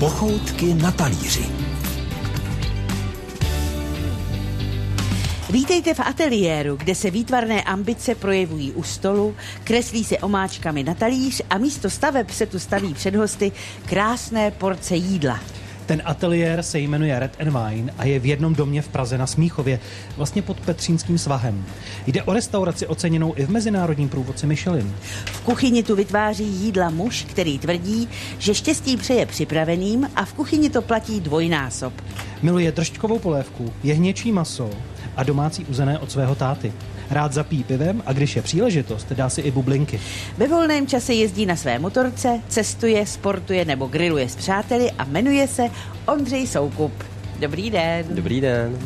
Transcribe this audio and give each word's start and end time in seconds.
Pochoutky 0.00 0.74
na 0.74 0.92
talíři. 0.92 1.44
Vítejte 5.50 5.94
v 5.94 6.00
ateliéru, 6.00 6.76
kde 6.76 6.94
se 6.94 7.10
výtvarné 7.10 7.62
ambice 7.62 8.14
projevují 8.14 8.72
u 8.72 8.82
stolu, 8.82 9.36
kreslí 9.64 10.04
se 10.04 10.18
omáčkami 10.18 10.82
na 10.82 10.94
talíř 10.94 11.42
a 11.50 11.58
místo 11.58 11.90
staveb 11.90 12.30
se 12.30 12.46
tu 12.46 12.58
staví 12.58 12.94
před 12.94 13.14
hosty 13.14 13.52
krásné 13.86 14.50
porce 14.50 14.96
jídla. 14.96 15.40
Ten 15.88 16.02
ateliér 16.04 16.62
se 16.62 16.78
jmenuje 16.78 17.18
Red 17.18 17.36
and 17.40 17.50
Wine 17.50 17.92
a 17.98 18.04
je 18.04 18.18
v 18.18 18.26
jednom 18.26 18.54
domě 18.54 18.82
v 18.82 18.88
Praze 18.88 19.18
na 19.18 19.26
Smíchově, 19.26 19.80
vlastně 20.16 20.42
pod 20.42 20.60
Petřínským 20.60 21.18
svahem. 21.18 21.64
Jde 22.06 22.22
o 22.22 22.32
restauraci 22.32 22.86
oceněnou 22.86 23.34
i 23.36 23.46
v 23.46 23.50
mezinárodním 23.50 24.08
průvodci 24.08 24.46
Michelin. 24.46 24.94
V 25.24 25.40
kuchyni 25.40 25.82
tu 25.82 25.96
vytváří 25.96 26.44
jídla 26.44 26.90
muž, 26.90 27.26
který 27.30 27.58
tvrdí, 27.58 28.08
že 28.38 28.54
štěstí 28.54 28.96
přeje 28.96 29.26
připraveným 29.26 30.10
a 30.16 30.24
v 30.24 30.32
kuchyni 30.32 30.70
to 30.70 30.82
platí 30.82 31.20
dvojnásob. 31.20 31.92
Miluje 32.42 32.72
držďkovou 32.72 33.18
polévku, 33.18 33.72
jehněčí 33.82 34.32
maso 34.32 34.70
a 35.16 35.22
domácí 35.22 35.64
uzené 35.64 35.98
od 35.98 36.10
svého 36.12 36.34
táty. 36.34 36.72
Rád 37.10 37.32
zapí 37.32 37.64
pivem 37.64 38.02
a 38.06 38.12
když 38.12 38.36
je 38.36 38.42
příležitost, 38.42 39.12
dá 39.12 39.28
si 39.28 39.40
i 39.40 39.50
bublinky. 39.50 40.00
Ve 40.36 40.48
volném 40.48 40.86
čase 40.86 41.14
jezdí 41.14 41.46
na 41.46 41.56
své 41.56 41.78
motorce, 41.78 42.40
cestuje, 42.48 43.06
sportuje 43.06 43.64
nebo 43.64 43.86
grilluje 43.86 44.28
s 44.28 44.36
přáteli 44.36 44.90
a 44.90 45.04
jmenuje 45.04 45.48
se 45.48 45.62
Ondřej 46.06 46.46
Soukup. 46.46 46.92
Dobrý 47.40 47.70
den. 47.70 48.06
Dobrý 48.10 48.40
den. 48.40 48.78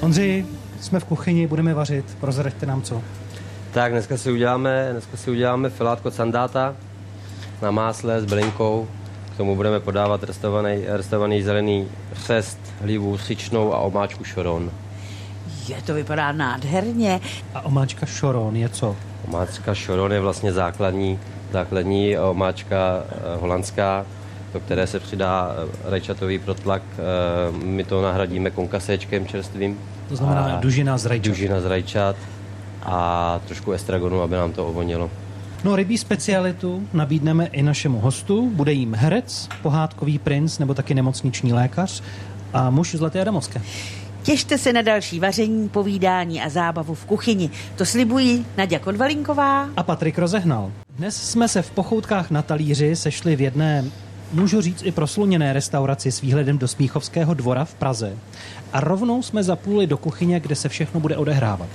Ondři, 0.00 0.46
jsme 0.80 1.00
v 1.00 1.04
kuchyni, 1.04 1.46
budeme 1.46 1.74
vařit, 1.74 2.16
prozraďte 2.20 2.66
nám 2.66 2.82
co. 2.82 3.02
Tak 3.72 3.92
dneska 3.92 4.16
si 4.16 4.32
uděláme, 4.32 4.88
dneska 4.92 5.16
si 5.16 5.30
uděláme 5.30 5.70
filátko 5.70 6.10
sandáta 6.10 6.76
na 7.62 7.70
másle 7.70 8.20
s 8.20 8.24
bylinkou. 8.24 8.88
K 9.42 9.44
tomu 9.44 9.56
budeme 9.56 9.80
podávat 9.80 10.24
restovaný, 10.24 10.84
restovaný 10.86 11.42
zelený 11.42 11.88
chřest, 12.14 12.58
hlívu 12.80 13.18
sičnou 13.18 13.74
a 13.74 13.78
omáčku 13.78 14.24
šoron. 14.24 14.70
Je, 15.68 15.82
to 15.82 15.94
vypadá 15.94 16.32
nádherně. 16.32 17.20
A 17.54 17.60
omáčka 17.64 18.06
šoron 18.06 18.56
je 18.56 18.68
co? 18.68 18.96
Omáčka 19.28 19.74
šoron 19.74 20.12
je 20.12 20.20
vlastně 20.20 20.52
základní, 20.52 21.18
základní 21.52 22.18
omáčka 22.18 23.02
eh, 23.02 23.36
holandská, 23.40 24.06
do 24.52 24.60
které 24.60 24.86
se 24.86 25.00
přidá 25.00 25.50
eh, 25.50 25.90
rajčatový 25.90 26.38
protlak. 26.38 26.82
Eh, 26.92 27.64
My 27.64 27.84
to 27.84 28.02
nahradíme 28.02 28.50
konkaséčkem 28.50 29.26
čerstvým. 29.26 29.78
To 30.08 30.16
znamená 30.16 30.40
A 30.40 30.60
dužina 30.60 30.98
z 30.98 31.06
rajčat. 31.06 31.26
Dužina 31.26 31.60
z 31.60 31.66
rajčat 31.66 32.16
a 32.82 33.40
trošku 33.46 33.72
estragonu, 33.72 34.22
aby 34.22 34.36
nám 34.36 34.52
to 34.52 34.66
ovonilo. 34.66 35.10
No 35.64 35.76
rybí 35.76 35.98
specialitu 35.98 36.88
nabídneme 36.92 37.46
i 37.46 37.62
našemu 37.62 38.00
hostu. 38.00 38.50
Bude 38.50 38.72
jim 38.72 38.94
herec, 38.94 39.48
pohádkový 39.62 40.18
princ 40.18 40.58
nebo 40.58 40.74
taky 40.74 40.94
nemocniční 40.94 41.52
lékař 41.52 42.02
a 42.52 42.70
muž 42.70 42.94
Zlaté 42.94 43.20
Adamovské. 43.20 43.62
Těšte 44.22 44.58
se 44.58 44.72
na 44.72 44.82
další 44.82 45.20
vaření, 45.20 45.68
povídání 45.68 46.42
a 46.42 46.48
zábavu 46.48 46.94
v 46.94 47.04
kuchyni. 47.04 47.50
To 47.76 47.84
slibují 47.84 48.46
Nadia 48.56 48.78
Konvalinková. 48.78 49.68
A 49.76 49.82
Patrik 49.82 50.18
rozehnal. 50.18 50.72
Dnes 50.96 51.30
jsme 51.30 51.48
se 51.48 51.62
v 51.62 51.70
pochoutkách 51.70 52.30
na 52.30 52.42
talíři 52.42 52.96
sešli 52.96 53.36
v 53.36 53.40
jedné, 53.40 53.84
můžu 54.32 54.60
říct 54.60 54.82
i 54.82 54.92
prosluněné 54.92 55.52
restauraci 55.52 56.12
s 56.12 56.20
výhledem 56.20 56.58
do 56.58 56.68
Smíchovského 56.68 57.34
dvora 57.34 57.64
v 57.64 57.74
Praze. 57.74 58.16
A 58.72 58.80
rovnou 58.80 59.22
jsme 59.22 59.42
zapůli 59.42 59.86
do 59.86 59.96
kuchyně, 59.96 60.40
kde 60.40 60.54
se 60.54 60.68
všechno 60.68 61.00
bude 61.00 61.16
odehrávat. 61.16 61.68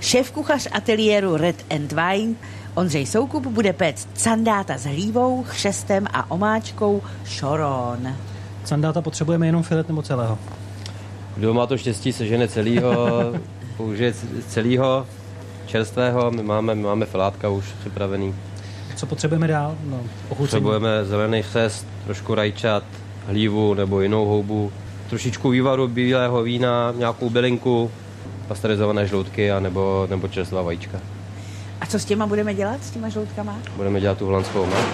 Šéf-kuchař 0.00 0.68
ateliéru 0.72 1.36
Red 1.36 1.56
and 1.70 1.92
Wine 1.92 2.34
Ondřej 2.74 3.06
Soukup 3.06 3.46
bude 3.46 3.72
péct 3.72 4.08
sandáta 4.14 4.78
s 4.78 4.84
hlívou, 4.84 5.42
chřestem 5.48 6.06
a 6.12 6.30
omáčkou 6.30 7.02
šoron. 7.24 8.16
Sandáta 8.64 9.02
potřebujeme 9.02 9.46
jenom 9.46 9.62
filet 9.62 9.88
nebo 9.88 10.02
celého. 10.02 10.38
Kdo 11.36 11.54
má 11.54 11.66
to 11.66 11.78
štěstí, 11.78 12.12
sežene 12.12 12.48
celýho, 12.48 12.94
použije 13.76 14.12
c- 14.12 14.26
celýho, 14.48 15.06
čerstvého, 15.66 16.30
my 16.30 16.42
máme, 16.42 16.74
my 16.74 16.82
máme 16.82 17.06
filátka 17.06 17.48
už 17.48 17.64
připravený. 17.80 18.34
Co 18.96 19.06
potřebujeme 19.06 19.46
dál? 19.48 19.76
No, 19.84 19.96
ochucení. 19.96 20.36
Potřebujeme 20.38 21.04
zelený 21.04 21.42
chřest, 21.42 21.86
trošku 22.04 22.34
rajčat, 22.34 22.84
hlívu 23.26 23.74
nebo 23.74 24.00
jinou 24.00 24.26
houbu, 24.26 24.72
trošičku 25.08 25.50
vývaru 25.50 25.88
bílého 25.88 26.42
vína, 26.42 26.94
nějakou 26.98 27.30
bylinku, 27.30 27.90
pasterizované 28.48 29.06
žloutky 29.06 29.52
a 29.52 29.60
nebo, 29.60 30.06
nebo 30.10 30.28
čerstvá 30.28 30.62
vajíčka. 30.62 30.98
A 31.82 31.86
co 31.86 31.98
s 31.98 32.04
těma 32.04 32.26
budeme 32.26 32.54
dělat, 32.54 32.84
s 32.84 32.90
těma 32.90 33.08
žloutkama? 33.08 33.58
Budeme 33.76 34.00
dělat 34.00 34.18
tu 34.18 34.26
holandskou 34.26 34.62
omáčku. 34.62 34.90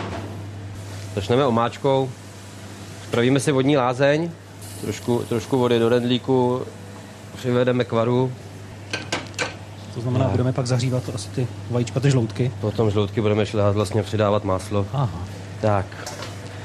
Začneme 1.14 1.46
omáčkou, 1.46 2.10
spravíme 3.08 3.40
si 3.40 3.52
vodní 3.52 3.76
lázeň, 3.76 4.30
trošku, 4.80 5.18
trošku 5.28 5.58
vody 5.58 5.78
do 5.78 5.88
rendlíku, 5.88 6.62
přivedeme 7.36 7.84
k 7.84 7.92
varu, 7.92 8.32
To 9.94 10.00
znamená, 10.00 10.28
budeme 10.28 10.52
pak 10.52 10.66
zahřívat 10.66 11.04
to 11.04 11.14
asi 11.14 11.28
ty 11.28 11.46
vajíčka, 11.70 12.00
ty 12.00 12.10
žloutky. 12.10 12.52
potom 12.60 12.90
žloutky 12.90 13.20
budeme 13.20 13.46
šlehat 13.46 13.74
vlastně 13.74 14.02
přidávat 14.02 14.44
máslo. 14.44 14.86
Aha. 14.92 15.10
Tak. 15.60 15.86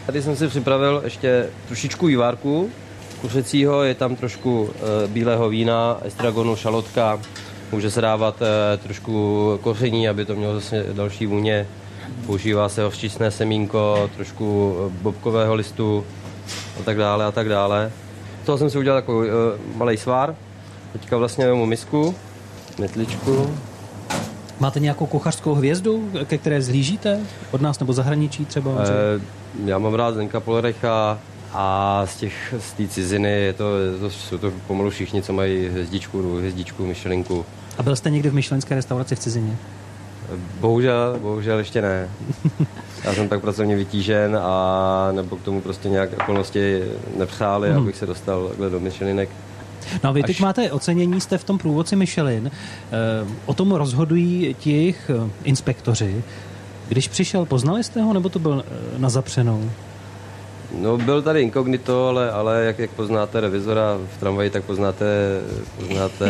Tady 0.06 0.22
jsem 0.22 0.36
si 0.36 0.48
připravil 0.48 1.02
ještě 1.04 1.50
trošičku 1.68 2.06
vývárku 2.06 2.70
kuřecího, 3.22 3.84
je 3.84 3.96
tam 3.96 4.16
trošku 4.16 4.70
e, 5.04 5.08
bílého 5.08 5.50
vína, 5.50 5.98
estragonu, 6.04 6.56
šalotka. 6.56 7.20
Může 7.72 7.91
se 7.91 8.01
dávat 8.01 8.41
e, 8.41 8.78
trošku 8.78 9.59
koření, 9.63 10.09
aby 10.09 10.25
to 10.25 10.35
mělo 10.35 10.53
zase 10.53 10.85
další 10.94 11.25
vůně. 11.25 11.68
Používá 12.25 12.69
se 12.69 12.84
hořčičné 12.84 13.31
semínko, 13.31 14.09
trošku 14.16 14.75
e, 14.78 15.03
bobkového 15.03 15.56
listu 15.56 16.06
a 16.79 16.84
tak 16.84 16.97
dále 16.97 17.25
a 17.25 17.31
tak 17.31 17.50
dále. 17.50 17.91
Z 18.44 18.46
toho 18.46 18.57
jsem 18.57 18.69
si 18.69 18.78
udělal 18.78 19.01
takový 19.01 19.29
e, 19.29 19.31
malý 19.75 19.97
svár. 19.97 20.35
Teďka 20.94 21.18
vlastně 21.18 21.47
vezmu 21.47 21.66
misku, 21.66 22.16
metličku, 22.79 23.53
Máte 24.59 24.80
nějakou 24.80 25.06
kuchařskou 25.06 25.53
hvězdu, 25.53 26.12
ke 26.25 26.38
které 26.38 26.62
zhlížíte? 26.62 27.19
Od 27.51 27.62
nás 27.62 27.80
nebo 27.80 27.94
zahraničí 27.94 28.45
třeba? 28.45 28.72
Eh, 28.81 29.22
já 29.66 29.78
mám 29.78 29.94
rád 29.94 30.13
Zdenka 30.13 30.40
Polerecha 30.40 31.19
a 31.53 32.02
z 32.06 32.16
těch 32.18 32.53
z 32.59 32.74
té 32.74 32.88
ciziny 32.88 33.30
je 33.31 33.53
to, 33.53 33.78
je 33.80 34.00
to, 34.00 34.09
jsou 34.09 34.38
to 34.38 34.52
pomalu 34.68 34.90
všichni, 34.90 35.22
co 35.22 35.34
mají 35.34 35.68
hvězdičku, 35.68 36.38
hvězdičku, 36.38 36.86
myšlenku. 36.86 37.46
A 37.78 37.84
byl 37.84 37.96
jste 37.96 38.09
někdy 38.09 38.30
v 38.30 38.34
myšlenské 38.34 38.75
restauraci 38.75 39.16
v 39.16 39.19
cizině? 39.19 39.58
Bohužel, 40.59 41.18
bohužel 41.22 41.58
ještě 41.59 41.81
ne. 41.81 42.09
Já 43.03 43.13
jsem 43.13 43.30
tak 43.30 43.42
pracovně 43.42 43.75
vytížen 43.75 44.38
a 44.42 45.09
nebo 45.12 45.36
k 45.38 45.42
tomu 45.42 45.62
prostě 45.62 45.90
nějak 45.90 46.09
okolnosti 46.22 46.84
nepřáli, 47.18 47.69
Hmm. 47.69 47.78
abych 47.81 47.96
se 47.97 48.06
dostal 48.06 48.47
takhle 48.47 48.69
do 48.69 48.80
myšlenek. 48.80 49.30
No 50.03 50.09
a 50.09 50.13
vy 50.13 50.24
Až- 50.24 50.28
teď 50.28 50.40
máte 50.40 50.72
ocenění, 50.72 51.22
jste 51.22 51.38
v 51.38 51.44
tom 51.44 51.58
průvodci 51.58 51.96
Michelin. 51.96 52.52
Eh, 52.92 53.28
O 53.46 53.53
tom 53.53 53.72
rozhodují 53.72 54.56
jejich 54.66 55.12
eh, 55.25 55.30
inspektoři. 55.44 56.24
Když 56.88 57.08
přišel, 57.08 57.46
poznali 57.46 57.84
jste 57.84 58.02
ho, 58.02 58.13
nebo 58.13 58.30
to 58.30 58.40
byl 58.40 58.63
eh, 58.68 59.00
na 59.00 59.09
zapřenou? 59.09 59.69
No 60.74 60.98
byl 60.98 61.22
tady 61.22 61.42
inkognito, 61.42 62.08
ale, 62.08 62.32
ale 62.32 62.64
jak, 62.64 62.80
jak 62.80 62.90
poznáte 62.92 63.42
revizora 63.42 63.98
v 64.16 64.20
tramvaji, 64.20 64.50
tak 64.50 64.64
poznáte, 64.64 65.06
poznáte 65.80 66.26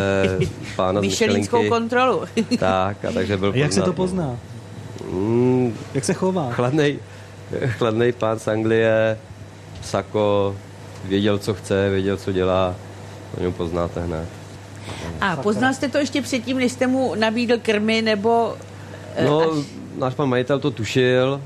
pána 0.76 1.00
z 1.00 1.02
Michelinskou 1.02 1.68
kontrolu. 1.68 2.22
Tak, 2.58 3.04
a 3.04 3.12
takže 3.12 3.36
byl 3.36 3.50
A 3.54 3.56
jak 3.56 3.72
se 3.72 3.82
to 3.82 3.92
poznat. 3.92 4.36
pozná? 5.02 5.18
Mm, 5.18 5.74
Jak 5.94 6.04
se 6.04 6.14
chová? 6.14 6.50
chladnej, 6.52 6.98
chladnej 7.66 8.12
pán 8.12 8.38
z 8.38 8.48
Anglie, 8.48 9.18
sako, 9.82 10.56
věděl, 11.04 11.38
co 11.38 11.54
chce, 11.54 11.90
věděl, 11.90 12.16
co 12.16 12.32
dělá, 12.32 12.74
to 13.34 13.40
něm 13.42 13.52
poznáte 13.52 14.00
hned. 14.00 14.28
A 15.20 15.36
poznal 15.36 15.74
jste 15.74 15.88
to 15.88 15.98
ještě 15.98 16.22
předtím, 16.22 16.56
než 16.58 16.72
jste 16.72 16.86
mu 16.86 17.14
nabídl 17.14 17.54
krmy, 17.62 18.02
nebo... 18.02 18.54
eh, 19.16 19.24
No, 19.24 19.40
až- 19.40 19.64
náš 19.98 20.14
pan 20.14 20.28
majitel 20.28 20.58
to 20.58 20.70
tušil, 20.70 21.40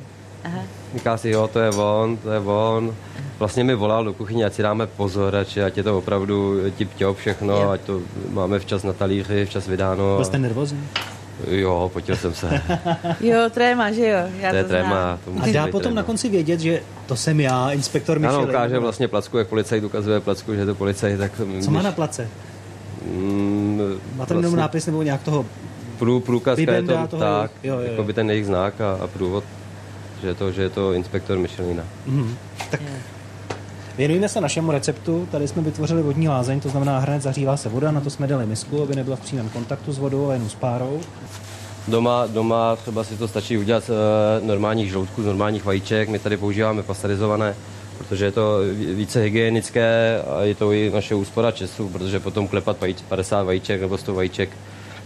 Aha. 0.45 0.63
Říká 0.95 1.17
si, 1.17 1.31
jo, 1.31 1.49
to 1.53 1.59
je 1.61 1.71
on, 1.71 2.17
to 2.17 2.31
je 2.33 2.39
on. 2.41 2.95
Vlastně 3.39 3.65
mi 3.65 3.75
volal 3.75 4.05
do 4.05 4.13
kuchyně, 4.13 4.45
ať 4.45 4.53
si 4.53 4.63
dáme 4.63 4.87
pozor, 4.87 5.37
ať, 5.37 5.57
ať 5.59 5.77
je 5.77 5.83
to 5.83 5.99
opravdu 5.99 6.57
tip 6.77 6.91
všechno, 7.15 7.57
Jo. 7.57 7.71
ať 7.71 7.81
to 7.81 8.01
máme 8.31 8.59
včas 8.59 8.83
na 8.83 8.93
talíři, 8.93 9.45
včas 9.47 9.67
vydáno. 9.69 10.17
Byl 10.17 10.25
jste 10.25 10.39
nervózní? 10.39 10.89
Jo, 11.51 11.91
potil 11.93 12.17
jsem 12.17 12.35
se. 12.35 12.61
Jo, 13.21 13.39
tréma, 13.51 13.93
že 13.93 14.09
jo? 14.09 14.19
Já 14.41 14.51
to 14.51 14.57
je 14.57 14.63
to 14.63 14.69
tréma. 14.69 15.19
To 15.25 15.31
A 15.43 15.53
dá 15.53 15.63
potom 15.67 15.81
tréma. 15.81 15.95
na 15.95 16.03
konci 16.03 16.29
vědět, 16.29 16.61
že 16.61 16.83
to 17.07 17.17
jsem 17.17 17.41
já, 17.41 17.71
inspektor 17.71 18.19
Michelin. 18.19 18.41
Ano, 18.43 18.49
ukáže 18.49 18.79
vlastně 18.79 19.09
placku, 19.09 19.39
jak 19.39 19.49
policajt 19.49 19.85
ukazuje 19.85 20.21
placku, 20.21 20.55
že 20.55 20.61
je 20.61 20.67
to 20.67 20.75
policajt, 20.75 21.19
tak... 21.19 21.33
Co 21.61 21.71
má 21.71 21.83
na 21.83 21.93
place? 21.93 22.29
Mm, 23.15 23.81
Má 24.17 24.27
tam 24.27 24.37
jenom 24.37 24.57
nápis 24.57 24.87
nebo 24.87 25.03
nějak 25.03 25.23
toho... 25.23 25.47
Prů, 25.99 26.21
průkazka 26.21 26.73
je 26.73 26.83
to 26.83 26.93
toho 26.93 27.07
tak, 27.07 27.51
jo, 27.63 27.75
jo, 27.75 27.81
jo. 27.81 27.91
jako 27.91 28.03
by 28.03 28.13
ten 28.13 28.31
jejich 28.31 28.47
znak 28.47 28.81
a, 28.81 28.93
a 29.05 29.07
průvod, 29.07 29.45
že 30.23 30.29
je 30.29 30.35
to, 30.35 30.53
že 30.53 30.63
je 30.63 30.69
to 30.69 30.93
inspektor 30.93 31.39
Michelina. 31.39 31.85
Mhm. 32.07 32.37
Tak 32.71 32.81
věnujeme 33.99 34.29
se 34.29 34.41
našemu 34.41 34.73
receptu. 34.73 35.29
Tady 35.31 35.49
jsme 35.49 35.63
vytvořili 35.63 36.03
vodní 36.03 36.29
lázeň, 36.29 36.61
to 36.61 36.69
znamená 36.69 36.99
hned 36.99 37.23
zahřívá 37.23 37.57
se 37.57 37.69
voda, 37.69 37.91
na 37.91 38.01
to 38.01 38.11
jsme 38.11 38.27
dali 38.27 38.47
misku, 38.47 38.83
aby 38.83 38.97
nebyla 38.97 39.17
v 39.17 39.21
přímém 39.21 39.49
kontaktu 39.49 39.93
s 39.93 39.99
vodou, 39.99 40.25
ale 40.25 40.35
jenom 40.35 40.49
s 40.49 40.55
párou. 40.55 41.01
Doma, 41.89 42.27
doma 42.27 42.77
třeba 42.77 43.05
si 43.05 43.17
to 43.17 43.29
stačí 43.29 43.59
udělat 43.59 43.85
z 43.85 43.91
uh, 43.91 44.47
normálních 44.47 44.91
žloutků, 44.91 45.23
z 45.23 45.27
normálních 45.27 45.65
vajíček. 45.65 46.09
My 46.09 46.19
tady 46.19 46.37
používáme 46.37 46.83
pasterizované, 46.83 47.55
protože 47.99 48.25
je 48.25 48.33
to 48.33 48.59
více 48.95 49.21
hygienické 49.21 50.23
a 50.23 50.43
je 50.43 50.55
to 50.55 50.73
i 50.73 50.91
naše 50.95 51.15
úspora 51.15 51.51
času, 51.51 51.89
protože 51.89 52.21
potom 52.21 52.49
klepat 52.49 52.81
vajíč, 52.81 53.03
50 53.09 53.43
vajíček 53.43 53.81
nebo 53.81 53.99
100 53.99 54.15
vajíček, 54.15 54.51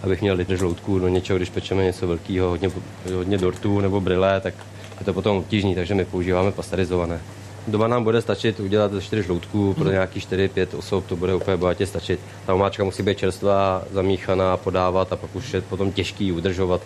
abych 0.03 0.21
měl 0.21 0.37
litr 0.37 0.57
žloutků 0.57 0.99
do 0.99 1.09
něčeho, 1.09 1.37
když 1.37 1.51
pečeme 1.51 1.85
něco 1.85 2.07
velkého, 2.07 2.49
hodně, 2.49 2.71
hodně 3.15 3.39
dortů 3.39 3.81
nebo 3.81 4.01
brýle, 4.01 4.41
tak 4.41 4.55
je 5.01 5.05
to 5.05 5.13
potom 5.15 5.37
obtížný, 5.37 5.75
takže 5.75 5.95
my 5.95 6.05
používáme 6.05 6.53
pasterizované. 6.53 7.21
Doma 7.69 7.89
nám 7.89 8.05
bude 8.05 8.23
stačit 8.23 8.61
udělat 8.61 8.93
4 9.01 9.23
žloutků 9.23 9.75
pro 9.75 9.91
nějaký 9.91 10.21
4-5 10.21 10.67
osob, 10.79 11.07
to 11.07 11.17
bude 11.17 11.35
úplně 11.35 11.57
bohatě 11.57 11.87
stačit. 11.87 12.21
Ta 12.47 12.55
omáčka 12.55 12.85
musí 12.85 13.03
být 13.03 13.19
čerstvá, 13.19 13.83
zamíchaná, 13.93 14.57
podávat 14.57 15.13
a 15.13 15.17
pak 15.17 15.37
už 15.37 15.55
je 15.55 15.61
potom 15.61 15.93
těžký 15.93 16.33
udržovat, 16.33 16.81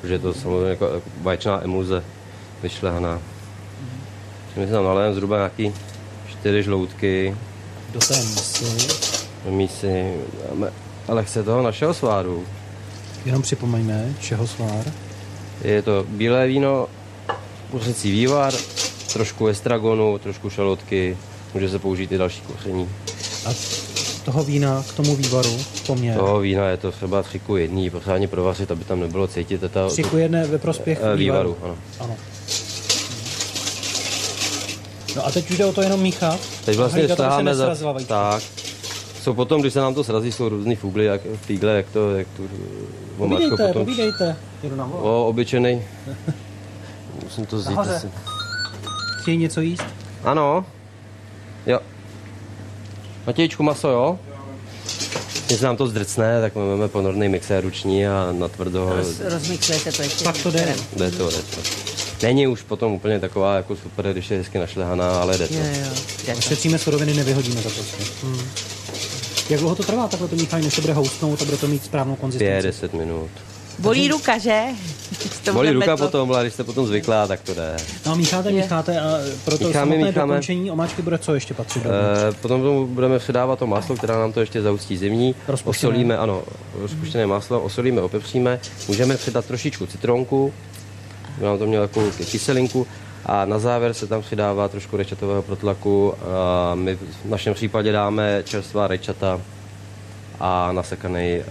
protože 0.00 0.14
je 0.14 0.18
to 0.18 0.34
samozřejmě 0.34 0.70
jako 0.70 1.02
vaječná 1.22 1.64
emulze 1.64 2.04
vyšlehaná. 2.62 3.20
My 4.56 4.66
si 4.66 4.72
tam 4.72 4.84
nalejeme 4.84 5.14
zhruba 5.14 5.36
nějaký 5.36 5.72
4 6.26 6.62
žloutky 6.62 7.36
Do 7.92 8.00
té 8.00 8.16
mísy. 8.16 8.64
do 9.44 9.50
mísy. 9.50 10.14
Dáme 10.48 10.70
lehce 11.08 11.42
toho 11.42 11.62
našeho 11.62 11.94
sváru. 11.94 12.44
Jenom 13.24 13.42
připomeňme, 13.42 14.14
čeho 14.20 14.46
svár. 14.46 14.84
Je 15.64 15.82
to 15.82 16.04
bílé 16.08 16.46
víno, 16.46 16.88
kuřecí 17.70 18.12
vývar, 18.12 18.52
trošku 19.12 19.46
estragonu, 19.46 20.18
trošku 20.18 20.50
šalotky, 20.50 21.16
může 21.54 21.68
se 21.68 21.78
použít 21.78 22.12
i 22.12 22.18
další 22.18 22.40
koření. 22.40 22.88
A 23.46 23.50
toho 24.24 24.44
vína 24.44 24.84
k 24.88 24.96
tomu 24.96 25.16
vývaru 25.16 25.58
poměr. 25.86 26.16
Toho 26.16 26.40
vína 26.40 26.68
je 26.68 26.76
to 26.76 26.92
třeba 26.92 27.22
tři 27.22 27.38
ku 27.38 27.56
jedný, 27.56 27.90
pořádně 27.90 28.28
provařit, 28.28 28.70
aby 28.70 28.84
tam 28.84 29.00
nebylo 29.00 29.26
cítit 29.26 29.60
ta, 29.70 29.88
Tři 29.88 30.02
ku 30.02 30.16
jedné 30.16 30.46
ve 30.46 30.58
prospěch 30.58 30.98
eh, 31.02 31.16
vývaru. 31.16 31.54
vývaru. 31.54 31.56
Ano. 31.64 31.76
Ano. 32.00 32.16
No 35.16 35.26
a 35.26 35.30
teď 35.30 35.50
už 35.50 35.58
jde 35.58 35.64
o 35.64 35.72
to 35.72 35.82
jenom 35.82 36.00
míchat. 36.00 36.40
Teď 36.64 36.76
vlastně 36.76 37.08
šleháme 37.08 37.54
za... 37.54 37.76
Tak. 38.06 38.42
Jsou 39.22 39.34
potom, 39.34 39.60
když 39.60 39.72
se 39.72 39.80
nám 39.80 39.94
to 39.94 40.04
srazí, 40.04 40.32
jsou 40.32 40.48
různý 40.48 40.76
fugly, 40.76 41.04
jak, 41.04 41.20
fígle, 41.36 41.76
jak 41.76 41.86
to, 41.90 42.16
jak 42.16 42.26
tu 42.36 42.48
omáčko 43.18 43.48
Povídejte, 43.48 43.66
potom... 43.66 43.84
povídejte. 43.84 44.36
O, 44.92 45.26
obyčejný. 45.26 45.82
Musím 47.24 47.46
to 47.46 47.56
vzít 47.56 47.70
Nahoře. 47.70 47.94
asi. 47.94 48.10
Chtějí 49.22 49.36
něco 49.38 49.60
jíst? 49.60 49.82
Ano. 50.24 50.64
Jo. 51.66 51.80
Matějčku 53.26 53.62
maso, 53.62 53.88
jo? 53.88 54.18
Se 55.56 55.64
nám 55.64 55.76
to 55.76 55.86
zdrcne, 55.88 56.40
tak 56.40 56.54
máme 56.54 56.88
ponorný 56.88 57.28
mixér 57.28 57.64
ruční 57.64 58.06
a 58.06 58.32
natvrdo 58.32 58.84
ho 58.84 58.96
Roz, 58.96 59.20
rozmixuje 59.20 59.78
se 59.78 59.92
to 59.92 60.02
ještě. 60.02 60.24
Tak 60.24 60.42
to 60.42 60.50
jde. 60.50 60.74
jde 60.96 61.10
to, 61.10 61.30
jde 61.30 61.36
to. 61.36 61.60
Není 62.22 62.46
už 62.46 62.62
potom 62.62 62.92
úplně 62.92 63.20
taková 63.20 63.56
jako 63.56 63.76
super, 63.76 64.12
když 64.12 64.30
je 64.30 64.38
hezky 64.38 64.58
našlehaná, 64.58 65.20
ale 65.20 65.38
jde 65.38 65.48
to. 65.48 65.54
Jo, 65.54 65.60
jo, 65.60 65.90
jde 66.26 66.34
to. 66.34 66.40
Šetříme 66.40 66.78
suroviny, 66.78 67.14
nevyhodíme 67.14 67.62
to 67.62 67.70
prostě. 67.70 68.04
Hmm. 68.22 68.40
Jak 69.50 69.60
dlouho 69.60 69.74
to 69.74 69.82
trvá 69.82 70.08
takhle 70.08 70.28
to 70.28 70.36
míchání, 70.36 70.64
než 70.64 70.74
to 70.74 70.80
bude 70.80 70.92
houstnout 70.92 71.42
a 71.42 71.44
bude 71.44 71.56
to 71.56 71.66
mít 71.66 71.84
správnou 71.84 72.16
konzistenci? 72.16 72.68
5-10 72.68 72.98
minut. 72.98 73.30
Bolí 73.78 74.08
ruka, 74.08 74.38
že? 74.38 74.62
Bolí 75.52 75.70
ruka 75.70 75.90
metlo. 75.90 76.06
potom, 76.06 76.32
ale 76.32 76.44
když 76.44 76.54
jste 76.54 76.64
potom 76.64 76.86
zvyklá, 76.86 77.26
tak 77.26 77.40
to 77.40 77.54
jde. 77.54 77.76
No 78.06 78.16
mícháte, 78.16 78.48
Je. 78.50 78.62
mícháte 78.62 79.00
a 79.00 79.04
pro 79.44 79.58
to 79.58 79.66
Mícháme, 79.66 79.90
samotné 79.90 80.06
mícháme. 80.06 80.32
dokončení 80.32 80.70
omáčky 80.70 81.02
bude 81.02 81.18
co 81.18 81.34
ještě 81.34 81.54
patřit 81.54 81.82
E, 81.86 82.32
potom 82.32 82.62
tomu 82.62 82.86
budeme 82.86 83.18
přidávat 83.18 83.58
to 83.58 83.66
máslo, 83.66 83.96
které 83.96 84.14
nám 84.14 84.32
to 84.32 84.40
ještě 84.40 84.62
zaustí 84.62 84.96
zimní. 84.96 85.34
Rozpuštěné. 85.48 85.90
Osolíme, 85.90 86.18
ano, 86.18 86.42
rozpuštěné 86.74 87.26
máslo, 87.26 87.60
osolíme, 87.60 88.00
opepříme. 88.00 88.60
Můžeme 88.88 89.16
přidat 89.16 89.44
trošičku 89.44 89.86
citronku, 89.86 90.52
aby 91.36 91.46
nám 91.46 91.58
to 91.58 91.66
mělo 91.66 91.86
takovou 91.88 92.10
kyselinku. 92.10 92.86
A 93.26 93.44
na 93.44 93.58
závěr 93.58 93.94
se 93.94 94.06
tam 94.06 94.22
přidává 94.22 94.68
trošku 94.68 94.96
rečatového 94.96 95.42
protlaku. 95.42 96.14
A 96.70 96.74
my 96.74 96.94
v 96.96 97.28
našem 97.30 97.54
případě 97.54 97.92
dáme 97.92 98.42
čerstvá 98.44 98.86
rečata 98.86 99.40
a 100.40 100.72
nasekaný 100.72 101.26
e, 101.30 101.44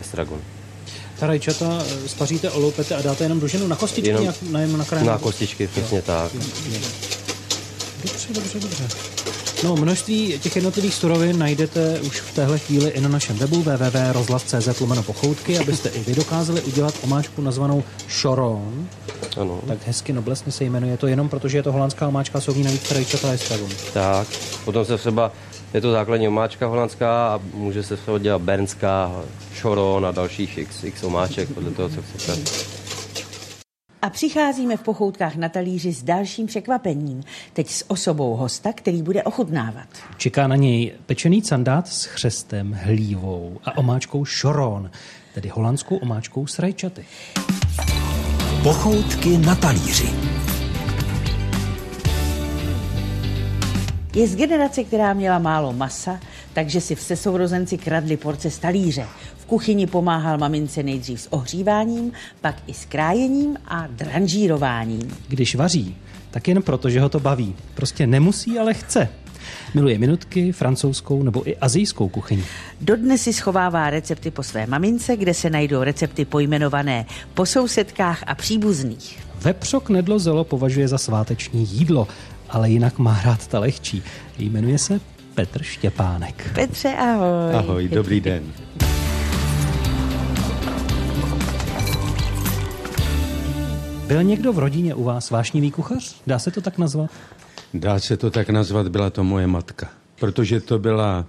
estragon. 0.00 0.40
Ta 1.20 1.26
rajčata 1.26 1.82
eh, 2.04 2.08
spaříte, 2.08 2.50
oloupete 2.50 2.94
a 2.96 3.02
dáte 3.02 3.24
jenom 3.24 3.40
do 3.40 3.48
ženu 3.48 3.66
na 3.68 3.76
kostičky, 3.76 4.08
Jenom- 4.08 4.22
nějak, 4.22 4.36
na, 4.50 4.60
jenom 4.60 4.78
na 4.78 4.84
krém? 4.84 5.06
Na 5.06 5.18
kostičky, 5.18 5.66
přesně 5.66 6.02
tak. 6.02 6.32
Dobře, 8.02 8.28
dobře, 8.34 8.60
dobře. 8.60 8.88
No, 9.64 9.76
množství 9.76 10.38
těch 10.42 10.56
jednotlivých 10.56 10.94
surovin 10.94 11.38
najdete 11.38 12.00
už 12.00 12.20
v 12.20 12.34
téhle 12.34 12.58
chvíli 12.58 12.90
i 12.90 13.00
na 13.00 13.08
našem 13.08 13.36
webu 13.36 13.62
www.rozhlas.cz 13.62 14.80
lomeno 14.80 15.02
pochoutky, 15.02 15.58
abyste 15.58 15.88
i 15.88 16.00
vy 16.00 16.14
dokázali 16.14 16.60
udělat 16.60 16.94
omáčku 17.02 17.42
nazvanou 17.42 17.82
Choron. 18.20 18.88
Ano. 19.40 19.60
Tak 19.68 19.78
hezky 19.86 20.12
noblesně 20.12 20.52
se 20.52 20.64
jmenuje 20.64 20.96
to 20.96 21.06
jenom 21.06 21.28
proto, 21.28 21.48
že 21.48 21.58
je 21.58 21.62
to 21.62 21.72
holandská 21.72 22.08
omáčka, 22.08 22.40
jsou 22.40 22.52
v 22.52 22.56
ní 22.56 22.64
navíc 22.64 22.90
rajčata 22.90 23.30
a. 23.30 23.58
Tak, 23.92 24.28
potom 24.64 24.84
se 24.84 24.98
třeba, 24.98 25.32
je 25.74 25.80
to 25.80 25.92
základní 25.92 26.28
omáčka 26.28 26.66
holandská 26.66 27.34
a 27.34 27.40
může 27.54 27.82
se 27.82 27.96
třeba 27.96 28.18
dělat 28.18 28.42
bernská, 28.42 29.22
šoron 29.54 30.06
a 30.06 30.12
dalších 30.12 30.58
x, 30.58 30.84
x 30.84 31.02
omáček, 31.02 31.48
podle 31.54 31.70
toho, 31.70 31.88
co 31.88 32.02
chcete. 32.02 32.40
A 34.02 34.10
přicházíme 34.10 34.76
v 34.76 34.82
pochoutkách 34.82 35.36
na 35.36 35.48
talíři 35.48 35.92
s 35.92 36.02
dalším 36.02 36.46
překvapením. 36.46 37.22
Teď 37.52 37.70
s 37.70 37.90
osobou 37.90 38.36
hosta, 38.36 38.72
který 38.72 39.02
bude 39.02 39.22
ochutnávat. 39.22 39.88
Čeká 40.16 40.46
na 40.46 40.56
něj 40.56 40.92
pečený 41.06 41.42
candát 41.42 41.88
s 41.88 42.04
chřestem, 42.04 42.72
hlívou 42.82 43.58
a 43.64 43.78
omáčkou 43.78 44.24
Choron, 44.40 44.90
tedy 45.34 45.48
holandskou 45.48 45.96
omáčkou 45.96 46.46
s 46.46 46.58
rajčaty. 46.58 47.04
Pochoutky 48.62 49.38
na 49.38 49.54
talíři. 49.54 50.08
Je 54.14 54.28
z 54.28 54.36
generace, 54.36 54.84
která 54.84 55.12
měla 55.12 55.38
málo 55.38 55.72
masa, 55.72 56.20
takže 56.52 56.80
si 56.80 56.96
se 56.96 57.16
sourozenci 57.16 57.78
kradli 57.78 58.16
porce 58.16 58.50
z 58.50 58.58
talíře. 58.58 59.06
V 59.38 59.46
kuchyni 59.46 59.86
pomáhal 59.86 60.38
mamince 60.38 60.82
nejdřív 60.82 61.20
s 61.20 61.32
ohříváním, 61.32 62.12
pak 62.40 62.56
i 62.66 62.74
s 62.74 62.84
krájením 62.84 63.56
a 63.68 63.86
dranžírováním. 63.86 65.16
Když 65.28 65.54
vaří, 65.54 65.96
tak 66.30 66.48
jen 66.48 66.62
proto, 66.62 66.90
že 66.90 67.00
ho 67.00 67.08
to 67.08 67.20
baví. 67.20 67.54
Prostě 67.74 68.06
nemusí, 68.06 68.58
ale 68.58 68.74
chce. 68.74 69.08
Miluje 69.74 69.98
minutky, 69.98 70.52
francouzskou 70.52 71.22
nebo 71.22 71.48
i 71.48 71.56
azijskou 71.56 72.08
kuchyni. 72.08 72.44
Dodnes 72.80 73.22
si 73.22 73.32
schovává 73.32 73.90
recepty 73.90 74.30
po 74.30 74.42
své 74.42 74.66
mamince, 74.66 75.16
kde 75.16 75.34
se 75.34 75.50
najdou 75.50 75.82
recepty 75.82 76.24
pojmenované 76.24 77.06
po 77.34 77.46
sousedkách 77.46 78.24
a 78.26 78.34
příbuzných. 78.34 79.18
Vepřok 79.40 79.88
nedlozelo 79.88 80.44
považuje 80.44 80.88
za 80.88 80.98
sváteční 80.98 81.68
jídlo, 81.70 82.08
ale 82.50 82.70
jinak 82.70 82.98
má 82.98 83.22
rád 83.24 83.46
ta 83.46 83.58
lehčí. 83.58 84.02
Jmenuje 84.38 84.78
se 84.78 85.00
Petr 85.34 85.62
Štěpánek. 85.62 86.50
Petře, 86.54 86.88
ahoj. 86.88 87.54
Ahoj, 87.54 87.88
dobrý 87.88 88.20
den. 88.20 88.42
Byl 94.06 94.22
někdo 94.22 94.52
v 94.52 94.58
rodině 94.58 94.94
u 94.94 95.04
vás 95.04 95.30
vášnivý 95.30 95.70
kuchař? 95.70 96.22
Dá 96.26 96.38
se 96.38 96.50
to 96.50 96.60
tak 96.60 96.78
nazvat? 96.78 97.10
Dá 97.74 97.98
se 97.98 98.16
to 98.16 98.30
tak 98.30 98.50
nazvat, 98.50 98.88
byla 98.88 99.10
to 99.10 99.24
moje 99.24 99.46
matka. 99.46 99.88
Protože 100.20 100.60
to 100.60 100.78
byla 100.78 101.26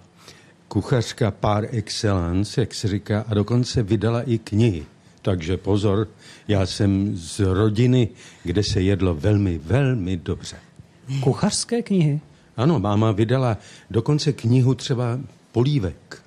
kuchařka 0.67 1.31
par 1.31 1.67
excellence, 1.71 2.61
jak 2.61 2.73
se 2.73 2.87
říká, 2.87 3.25
a 3.27 3.33
dokonce 3.33 3.83
vydala 3.83 4.21
i 4.21 4.37
knihy. 4.37 4.85
Takže 5.21 5.57
pozor, 5.57 6.07
já 6.47 6.65
jsem 6.65 7.11
z 7.17 7.39
rodiny, 7.39 8.09
kde 8.43 8.63
se 8.63 8.81
jedlo 8.81 9.15
velmi, 9.15 9.57
velmi 9.57 10.17
dobře. 10.17 10.55
Kuchařské 11.19 11.81
knihy? 11.81 12.19
Ano, 12.57 12.79
máma 12.79 13.11
vydala 13.11 13.57
dokonce 13.89 14.33
knihu 14.33 14.75
třeba 14.75 15.19
polívek, 15.51 16.21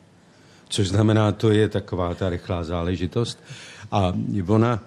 což 0.69 0.89
znamená, 0.89 1.33
to 1.33 1.51
je 1.51 1.69
taková 1.69 2.15
ta 2.15 2.29
rychlá 2.29 2.65
záležitost. 2.65 3.39
A 3.91 4.13
ona 4.47 4.83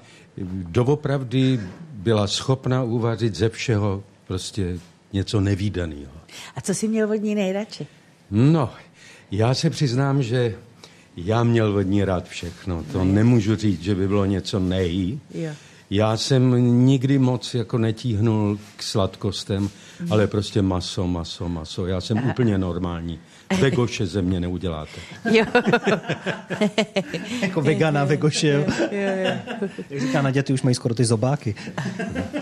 doopravdy 0.52 1.60
byla 1.92 2.28
schopna 2.28 2.84
uvařit 2.84 3.36
ze 3.36 3.50
všeho 3.50 4.04
prostě 4.28 4.80
něco 5.14 5.42
nevýdaného. 5.42 6.12
A 6.56 6.62
co 6.62 6.74
jsi 6.74 6.88
měl 6.88 7.12
od 7.12 7.24
ní 7.24 7.36
nejradši? 7.36 7.88
No, 8.32 8.70
já 9.32 9.54
se 9.54 9.70
přiznám, 9.70 10.24
že 10.24 10.56
já 11.18 11.44
měl 11.44 11.76
od 11.76 11.82
ní 11.82 12.04
rád 12.04 12.28
všechno. 12.28 12.84
To 12.92 13.04
nemůžu 13.04 13.56
říct, 13.56 13.82
že 13.82 13.96
by 13.96 14.08
bylo 14.08 14.26
něco 14.26 14.60
nej. 14.60 15.20
Jo. 15.34 15.52
Já 15.90 16.18
jsem 16.18 16.56
nikdy 16.86 17.20
moc 17.20 17.54
jako 17.54 17.78
netíhnul 17.78 18.60
k 18.76 18.84
sladkostem, 18.84 19.70
ale 20.10 20.28
prostě 20.28 20.62
maso, 20.62 21.08
maso, 21.08 21.50
maso. 21.50 21.86
Já 21.88 22.02
jsem 22.02 22.30
úplně 22.30 22.58
normální. 22.58 23.20
Vegoše 23.60 24.06
ze 24.06 24.22
mě 24.22 24.40
neuděláte. 24.40 25.00
Jo. 25.32 25.46
Jako 27.42 27.62
vegana, 27.62 28.04
vegoše, 28.06 28.48
jo. 28.48 28.66
Jak 29.90 30.02
říká 30.02 30.22
Naděja, 30.22 30.44
ty 30.44 30.54
už 30.54 30.62
mají 30.62 30.76
skoro 30.76 30.94
ty 30.96 31.06
zobáky. 31.06 31.56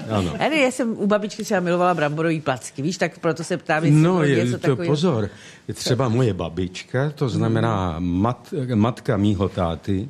Ano. 0.09 0.33
Ale 0.39 0.55
já 0.55 0.71
jsem 0.71 0.95
u 0.97 1.07
babičky 1.07 1.43
třeba 1.43 1.59
milovala 1.59 1.93
bramborový 1.93 2.41
placky, 2.41 2.81
víš, 2.81 2.97
tak 2.97 3.19
proto 3.19 3.43
se 3.43 3.57
ptám, 3.57 3.85
jestli 3.85 4.01
No, 4.01 4.23
je, 4.23 4.35
něco 4.45 4.51
to 4.51 4.67
takového. 4.67 4.91
pozor. 4.91 5.29
Třeba 5.73 6.09
moje 6.09 6.33
babička, 6.33 7.09
to 7.15 7.29
znamená 7.29 7.95
mat, 7.99 8.53
matka 8.75 9.17
mýho 9.17 9.49
táty, 9.49 10.09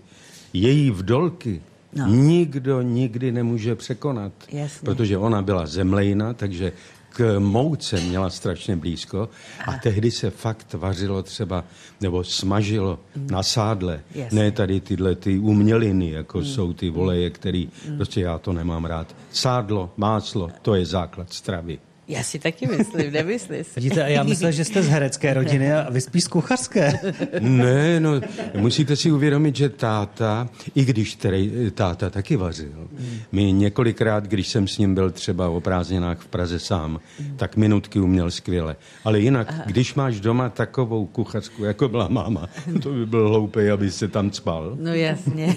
její 0.53 0.91
vdolky 0.91 1.61
No. 1.95 2.07
Nikdo 2.07 2.81
nikdy 2.81 3.31
nemůže 3.31 3.75
překonat. 3.75 4.31
Jasně. 4.51 4.85
Protože 4.85 5.17
ona 5.17 5.41
byla 5.41 5.65
zemlejna, 5.65 6.33
takže 6.33 6.71
k 7.09 7.39
mouce 7.39 8.01
měla 8.01 8.29
strašně 8.29 8.75
blízko 8.75 9.29
a 9.65 9.73
tehdy 9.83 10.11
se 10.11 10.29
fakt 10.29 10.73
vařilo 10.73 11.23
třeba, 11.23 11.63
nebo 12.01 12.23
smažilo 12.23 12.99
na 13.15 13.43
sádle. 13.43 14.01
Jasně. 14.15 14.39
Ne 14.39 14.51
tady 14.51 14.79
tyhle 14.79 15.15
ty 15.15 15.39
uměliny, 15.39 16.11
jako 16.11 16.43
jsou 16.43 16.73
ty 16.73 16.89
voleje, 16.89 17.29
který 17.29 17.69
prostě 17.95 18.21
já 18.21 18.39
to 18.39 18.53
nemám 18.53 18.85
rád. 18.85 19.15
Sádlo, 19.31 19.93
máslo, 19.97 20.49
to 20.61 20.75
je 20.75 20.85
základ 20.85 21.33
stravy. 21.33 21.79
Já 22.07 22.23
si 22.23 22.39
taky 22.39 22.67
myslím, 22.67 23.13
nemyslím 23.13 23.63
si. 23.63 23.69
Vidíte, 23.75 24.03
a 24.03 24.07
já 24.07 24.23
myslel, 24.23 24.51
že 24.51 24.65
jste 24.65 24.83
z 24.83 24.87
herecké 24.87 25.33
rodiny 25.33 25.73
a 25.73 25.89
vy 25.89 26.01
spíš 26.01 26.23
z 26.23 26.27
kuchařské. 26.27 26.99
Ne, 27.39 27.99
no, 27.99 28.21
musíte 28.57 28.95
si 28.95 29.11
uvědomit, 29.11 29.55
že 29.55 29.69
táta, 29.69 30.49
i 30.75 30.85
když 30.85 31.15
tedy 31.15 31.71
táta 31.71 32.09
taky 32.09 32.35
vařil, 32.35 32.87
mi 33.31 33.51
několikrát, 33.51 34.23
když 34.23 34.47
jsem 34.47 34.67
s 34.67 34.77
ním 34.77 34.95
byl 34.95 35.11
třeba 35.11 35.49
o 35.49 35.61
prázdninách 35.61 36.19
v 36.19 36.27
Praze 36.27 36.59
sám, 36.59 36.99
tak 37.35 37.57
minutky 37.57 37.99
uměl 37.99 38.31
skvěle. 38.31 38.75
Ale 39.03 39.19
jinak, 39.19 39.53
když 39.65 39.93
máš 39.93 40.19
doma 40.19 40.49
takovou 40.49 41.05
kuchařku, 41.05 41.63
jako 41.63 41.89
byla 41.89 42.07
máma, 42.07 42.49
to 42.83 42.89
by 42.89 43.05
byl 43.05 43.29
hloupý, 43.29 43.69
aby 43.69 43.91
se 43.91 44.07
tam 44.07 44.31
spal. 44.31 44.77
No 44.79 44.93
jasně. 44.93 45.55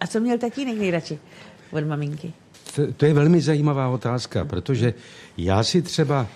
A 0.00 0.06
co 0.06 0.20
měl 0.20 0.38
tatínek 0.38 0.78
nejradši 0.78 1.18
od 1.72 1.86
maminky? 1.86 2.32
To, 2.74 2.92
to 2.92 3.06
je 3.06 3.14
velmi 3.14 3.40
zajímavá 3.40 3.88
otázka, 3.88 4.44
protože 4.44 4.94
já 5.36 5.62
si 5.62 5.82
třeba 5.82 6.26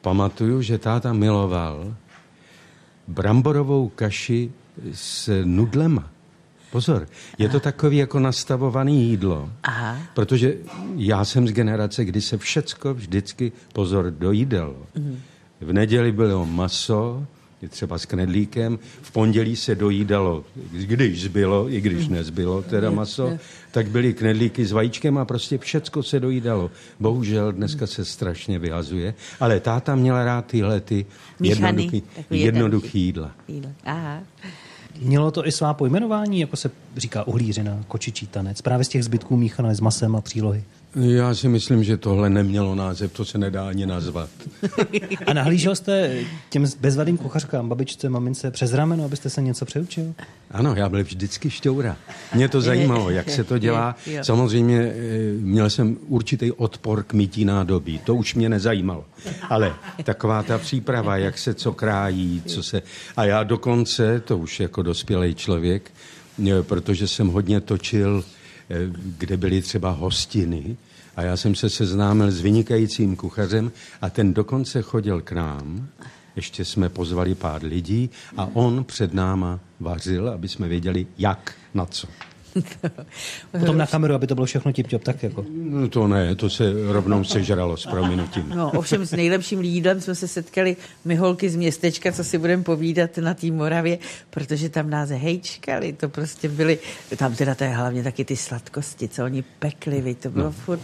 pamatuju, 0.00 0.62
že 0.62 0.78
táta 0.78 1.12
miloval 1.12 1.94
bramborovou 3.08 3.88
kaši 3.88 4.52
s 4.92 5.42
nudlema. 5.44 6.10
Pozor, 6.70 7.08
je 7.38 7.48
to 7.48 7.60
takový 7.60 7.96
jako 7.96 8.20
nastavovaný 8.20 9.08
jídlo. 9.08 9.50
Aha. 9.62 9.98
Protože 10.14 10.54
já 10.96 11.24
jsem 11.24 11.48
z 11.48 11.52
generace, 11.52 12.04
kdy 12.04 12.20
se 12.20 12.38
všecko 12.38 12.94
vždycky, 12.94 13.52
pozor, 13.72 14.10
dojídalo. 14.10 14.76
V 15.60 15.72
neděli 15.72 16.12
bylo 16.12 16.46
maso, 16.46 17.26
třeba 17.68 17.98
s 17.98 18.06
knedlíkem, 18.06 18.78
v 19.02 19.10
pondělí 19.10 19.56
se 19.56 19.74
dojídalo, 19.74 20.44
když 20.72 21.22
zbylo, 21.22 21.70
i 21.70 21.80
když 21.80 22.08
nezbylo 22.08 22.62
teda 22.62 22.90
maso, 22.90 23.38
tak 23.70 23.90
byly 23.90 24.14
knedlíky 24.14 24.66
s 24.66 24.72
vajíčkem 24.72 25.18
a 25.18 25.24
prostě 25.24 25.58
všecko 25.58 26.02
se 26.02 26.20
dojídalo. 26.20 26.70
Bohužel 27.00 27.52
dneska 27.52 27.86
se 27.86 28.04
strašně 28.04 28.58
vyhazuje, 28.58 29.14
ale 29.40 29.60
táta 29.60 29.94
měla 29.94 30.24
rád 30.24 30.46
tyhle 30.46 30.80
ty 30.80 31.06
jednoduchý, 31.40 32.02
jednoduchý 32.30 33.00
jídla. 33.00 33.30
Aha. 33.84 34.22
Mělo 35.00 35.30
to 35.30 35.46
i 35.46 35.52
svá 35.52 35.74
pojmenování, 35.74 36.40
jako 36.40 36.56
se 36.56 36.70
říká 36.96 37.26
uhlířina, 37.26 37.84
kočičí 37.88 38.26
tanec, 38.26 38.62
právě 38.62 38.84
z 38.84 38.88
těch 38.88 39.04
zbytků 39.04 39.36
míchané 39.36 39.74
s 39.74 39.80
masem 39.80 40.16
a 40.16 40.20
přílohy. 40.20 40.64
Já 40.94 41.34
si 41.34 41.48
myslím, 41.48 41.84
že 41.84 41.96
tohle 41.96 42.30
nemělo 42.30 42.74
název, 42.74 43.12
to 43.12 43.24
se 43.24 43.38
nedá 43.38 43.68
ani 43.68 43.86
nazvat. 43.86 44.30
A 45.26 45.32
nahlížel 45.32 45.74
jste 45.74 46.18
těm 46.50 46.66
bezvadným 46.80 47.18
kuchařkám, 47.18 47.68
babičce, 47.68 48.08
mamince 48.08 48.50
přes 48.50 48.72
rameno, 48.72 49.04
abyste 49.04 49.30
se 49.30 49.42
něco 49.42 49.64
přeučil? 49.64 50.14
Ano, 50.50 50.74
já 50.76 50.88
byl 50.88 51.02
vždycky 51.02 51.50
šťoura. 51.50 51.96
Mě 52.34 52.48
to 52.48 52.60
zajímalo, 52.60 53.10
jak 53.10 53.30
se 53.30 53.44
to 53.44 53.58
dělá. 53.58 53.96
Samozřejmě 54.22 54.78
eh, 54.78 55.32
měl 55.40 55.70
jsem 55.70 55.96
určitý 56.08 56.52
odpor 56.52 57.02
k 57.02 57.12
mytí 57.12 57.44
nádobí. 57.44 57.98
To 57.98 58.14
už 58.14 58.34
mě 58.34 58.48
nezajímalo. 58.48 59.04
Ale 59.48 59.74
taková 60.04 60.42
ta 60.42 60.58
příprava, 60.58 61.16
jak 61.16 61.38
se 61.38 61.54
co 61.54 61.72
krájí, 61.72 62.42
co 62.46 62.62
se... 62.62 62.82
A 63.16 63.24
já 63.24 63.42
dokonce, 63.42 64.20
to 64.20 64.38
už 64.38 64.60
jako 64.60 64.82
dospělý 64.82 65.34
člověk, 65.34 65.90
eh, 66.48 66.62
protože 66.62 67.08
jsem 67.08 67.28
hodně 67.28 67.60
točil, 67.60 68.24
kde 69.18 69.36
byly 69.36 69.62
třeba 69.62 69.90
hostiny, 69.90 70.76
a 71.16 71.22
já 71.22 71.36
jsem 71.36 71.54
se 71.54 71.70
seznámil 71.70 72.30
s 72.30 72.40
vynikajícím 72.40 73.16
kuchařem 73.16 73.72
a 74.00 74.10
ten 74.10 74.34
dokonce 74.34 74.82
chodil 74.82 75.20
k 75.20 75.32
nám. 75.32 75.88
Ještě 76.36 76.64
jsme 76.64 76.88
pozvali 76.88 77.34
pár 77.34 77.64
lidí 77.64 78.10
a 78.36 78.48
on 78.52 78.84
před 78.84 79.14
náma 79.14 79.60
vařil, 79.80 80.28
aby 80.28 80.48
jsme 80.48 80.68
věděli, 80.68 81.06
jak, 81.18 81.54
na 81.74 81.86
co. 81.86 82.08
Potom 83.60 83.78
na 83.78 83.86
kameru, 83.86 84.14
aby 84.14 84.26
to 84.26 84.34
bylo 84.34 84.46
všechno 84.46 84.72
tip 84.72 84.86
tak 85.02 85.22
jako. 85.22 85.44
No 85.48 85.88
to 85.88 86.08
ne, 86.08 86.34
to 86.34 86.50
se 86.50 86.72
rovnou 86.92 87.24
sežralo 87.24 87.76
s 87.76 87.86
prominutím. 87.86 88.48
No, 88.48 88.70
ovšem 88.70 89.06
s 89.06 89.12
nejlepším 89.12 89.62
jídlem 89.62 90.00
jsme 90.00 90.14
se 90.14 90.28
setkali 90.28 90.76
my 91.04 91.14
holky 91.16 91.50
z 91.50 91.56
městečka, 91.56 92.12
co 92.12 92.24
si 92.24 92.38
budeme 92.38 92.62
povídat 92.62 93.18
na 93.18 93.34
té 93.34 93.50
Moravě, 93.50 93.98
protože 94.30 94.68
tam 94.68 94.90
nás 94.90 95.08
hejčkali, 95.08 95.92
to 95.92 96.08
prostě 96.08 96.48
byly, 96.48 96.78
tam 97.16 97.34
teda 97.34 97.54
to 97.54 97.64
je 97.64 97.70
hlavně 97.70 98.02
taky 98.02 98.24
ty 98.24 98.36
sladkosti, 98.36 99.08
co 99.08 99.24
oni 99.24 99.44
pekli, 99.58 100.00
viď, 100.00 100.18
to 100.18 100.30
bylo 100.30 100.44
no. 100.44 100.52
furt, 100.52 100.80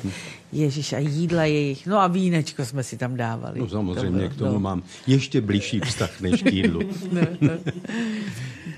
ježiš, 0.52 0.92
a 0.92 0.98
jídla 0.98 1.44
jejich, 1.44 1.86
no 1.86 1.98
a 1.98 2.06
vínečko 2.06 2.64
jsme 2.64 2.82
si 2.82 2.96
tam 2.96 3.16
dávali. 3.16 3.60
No 3.60 3.68
samozřejmě 3.68 4.28
to 4.28 4.34
k 4.34 4.38
tomu 4.38 4.52
no. 4.52 4.60
mám 4.60 4.82
ještě 5.06 5.40
blížší 5.40 5.80
vztah 5.80 6.20
než 6.20 6.42
k 6.42 6.52
jídlu. 6.52 6.80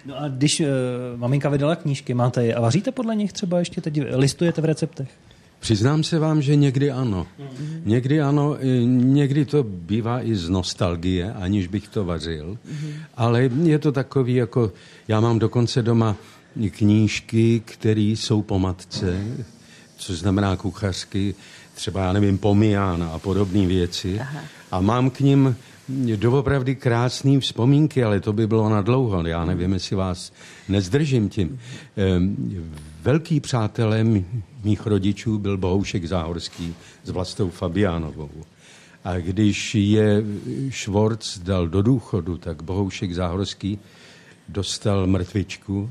No 0.06 0.18
a 0.18 0.28
když 0.28 0.60
uh, 0.60 0.66
maminka 1.16 1.48
vydala 1.48 1.76
knížky, 1.76 2.14
máte 2.14 2.44
je 2.44 2.54
a 2.54 2.60
vaříte 2.60 2.92
podle 2.92 3.16
nich 3.16 3.32
třeba 3.32 3.58
ještě 3.58 3.80
teď, 3.80 4.00
listujete 4.14 4.60
v 4.60 4.64
receptech? 4.64 5.08
Přiznám 5.60 6.02
se 6.04 6.18
vám, 6.18 6.42
že 6.42 6.56
někdy 6.56 6.90
ano. 6.90 7.26
Někdy 7.84 8.20
ano, 8.20 8.64
i 8.64 8.86
někdy 8.86 9.44
to 9.44 9.62
bývá 9.62 10.22
i 10.22 10.36
z 10.36 10.48
nostalgie, 10.48 11.32
aniž 11.32 11.66
bych 11.66 11.88
to 11.88 12.04
vařil. 12.04 12.58
Ale 13.16 13.50
je 13.62 13.78
to 13.78 13.92
takový, 13.92 14.34
jako 14.34 14.72
já 15.08 15.20
mám 15.20 15.38
dokonce 15.38 15.82
doma 15.82 16.16
knížky, 16.70 17.62
které 17.64 18.00
jsou 18.00 18.42
po 18.42 18.58
matce, 18.58 19.20
což 19.96 20.18
znamená 20.18 20.56
kuchařky, 20.56 21.34
třeba, 21.74 22.04
já 22.04 22.12
nevím, 22.12 22.38
pomijána 22.38 23.08
a 23.08 23.18
podobné 23.18 23.66
věci. 23.66 24.20
A 24.70 24.80
mám 24.80 25.10
k 25.10 25.20
ním 25.20 25.56
doopravdy 26.16 26.74
krásné 26.76 27.40
vzpomínky, 27.40 28.04
ale 28.04 28.20
to 28.20 28.32
by 28.32 28.46
bylo 28.46 28.68
na 28.68 28.82
dlouho. 28.82 29.26
Já 29.26 29.44
nevím, 29.44 29.72
jestli 29.72 29.96
vás 29.96 30.32
nezdržím 30.68 31.28
tím. 31.28 31.58
Ehm, 31.96 32.36
Velký 33.02 33.40
přátelem 33.40 34.24
mých 34.64 34.86
rodičů 34.86 35.38
byl 35.38 35.58
Bohoušek 35.58 36.06
Záhorský 36.06 36.74
s 37.04 37.10
Vlastou 37.10 37.50
Fabiánovou. 37.50 38.30
A 39.04 39.16
když 39.16 39.74
je 39.74 40.22
Švorc 40.70 41.38
dal 41.38 41.68
do 41.68 41.82
důchodu, 41.82 42.38
tak 42.38 42.62
Bohoušek 42.62 43.14
Záhorský 43.14 43.78
dostal 44.48 45.06
mrtvičku 45.06 45.90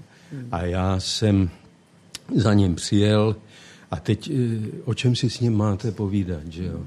a 0.52 0.62
já 0.62 1.00
jsem 1.00 1.50
za 2.36 2.54
ním 2.54 2.76
přijel 2.76 3.36
a 3.92 4.00
teď 4.00 4.30
eh, 4.30 4.34
o 4.86 4.94
čem 4.94 5.16
si 5.16 5.30
s 5.30 5.40
ním 5.40 5.58
máte 5.58 5.92
povídat, 5.92 6.48
že 6.50 6.66
jo? 6.66 6.80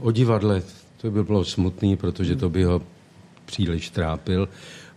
O 0.00 0.10
divadle 0.10 0.62
to 0.96 1.10
by 1.10 1.24
bylo 1.24 1.44
smutný, 1.44 1.96
protože 1.96 2.36
to 2.36 2.50
by 2.50 2.64
ho 2.64 2.82
příliš 3.46 3.90
trápil. 3.90 4.48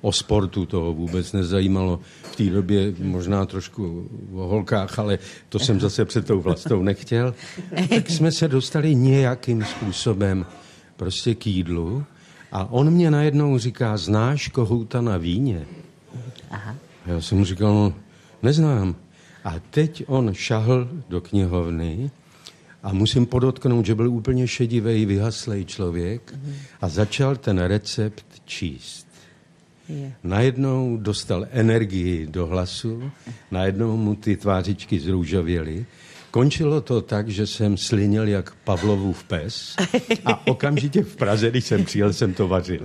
O 0.02 0.12
sportu 0.12 0.66
toho 0.66 0.94
vůbec 0.94 1.34
nezajímalo. 1.34 2.00
V 2.24 2.36
té 2.36 2.44
době 2.44 2.94
možná 3.00 3.46
trošku 3.46 4.10
o 4.34 4.48
holkách, 4.48 5.00
ale 5.00 5.20
to 5.50 5.60
jsem 5.60 5.80
zase 5.80 6.06
před 6.06 6.28
tou 6.28 6.42
vlastou 6.42 6.82
nechtěl. 6.82 7.36
Tak 7.90 8.10
jsme 8.10 8.32
se 8.32 8.48
dostali 8.48 8.96
nějakým 8.96 9.64
způsobem 9.64 10.46
prostě 10.96 11.36
k 11.36 11.48
jídlu 11.48 12.04
a 12.52 12.72
on 12.72 12.92
mě 12.92 13.12
najednou 13.12 13.58
říká, 13.58 13.98
znáš 13.98 14.48
kohouta 14.48 15.02
na 15.02 15.18
víně? 15.18 15.66
Aha. 16.52 16.76
Já 17.06 17.22
jsem 17.22 17.38
mu 17.38 17.46
říkal, 17.46 17.74
no, 17.74 17.94
neznám. 18.44 18.96
A 19.44 19.60
teď 19.70 20.04
on 20.08 20.34
šahl 20.34 20.90
do 21.10 21.22
knihovny 21.22 22.12
a 22.84 22.94
musím 22.94 23.26
podotknout, 23.26 23.86
že 23.86 23.96
byl 23.96 24.10
úplně 24.10 24.48
šedivý, 24.48 25.06
vyhaslej 25.06 25.66
člověk 25.66 26.34
a 26.82 26.90
začal 26.90 27.36
ten 27.36 27.60
recept 27.60 28.26
číst. 28.46 29.08
Je. 29.90 30.14
Najednou 30.24 30.98
dostal 30.98 31.46
energii 31.52 32.28
do 32.28 32.48
hlasu, 32.48 33.12
najednou 33.52 33.98
mu 33.98 34.16
ty 34.16 34.38
tvářičky 34.38 35.00
zrůžověly. 35.00 35.86
Končilo 36.34 36.82
to 36.82 37.02
tak, 37.02 37.30
že 37.30 37.48
jsem 37.48 37.78
slinil 37.78 38.28
jak 38.28 38.52
Pavlovův 38.64 39.24
pes 39.24 39.76
a 40.26 40.48
okamžitě 40.52 41.04
v 41.04 41.16
Praze, 41.16 41.50
když 41.50 41.66
jsem 41.66 41.86
přijel, 41.86 42.14
jsem 42.14 42.34
to 42.34 42.48
vařil. 42.48 42.82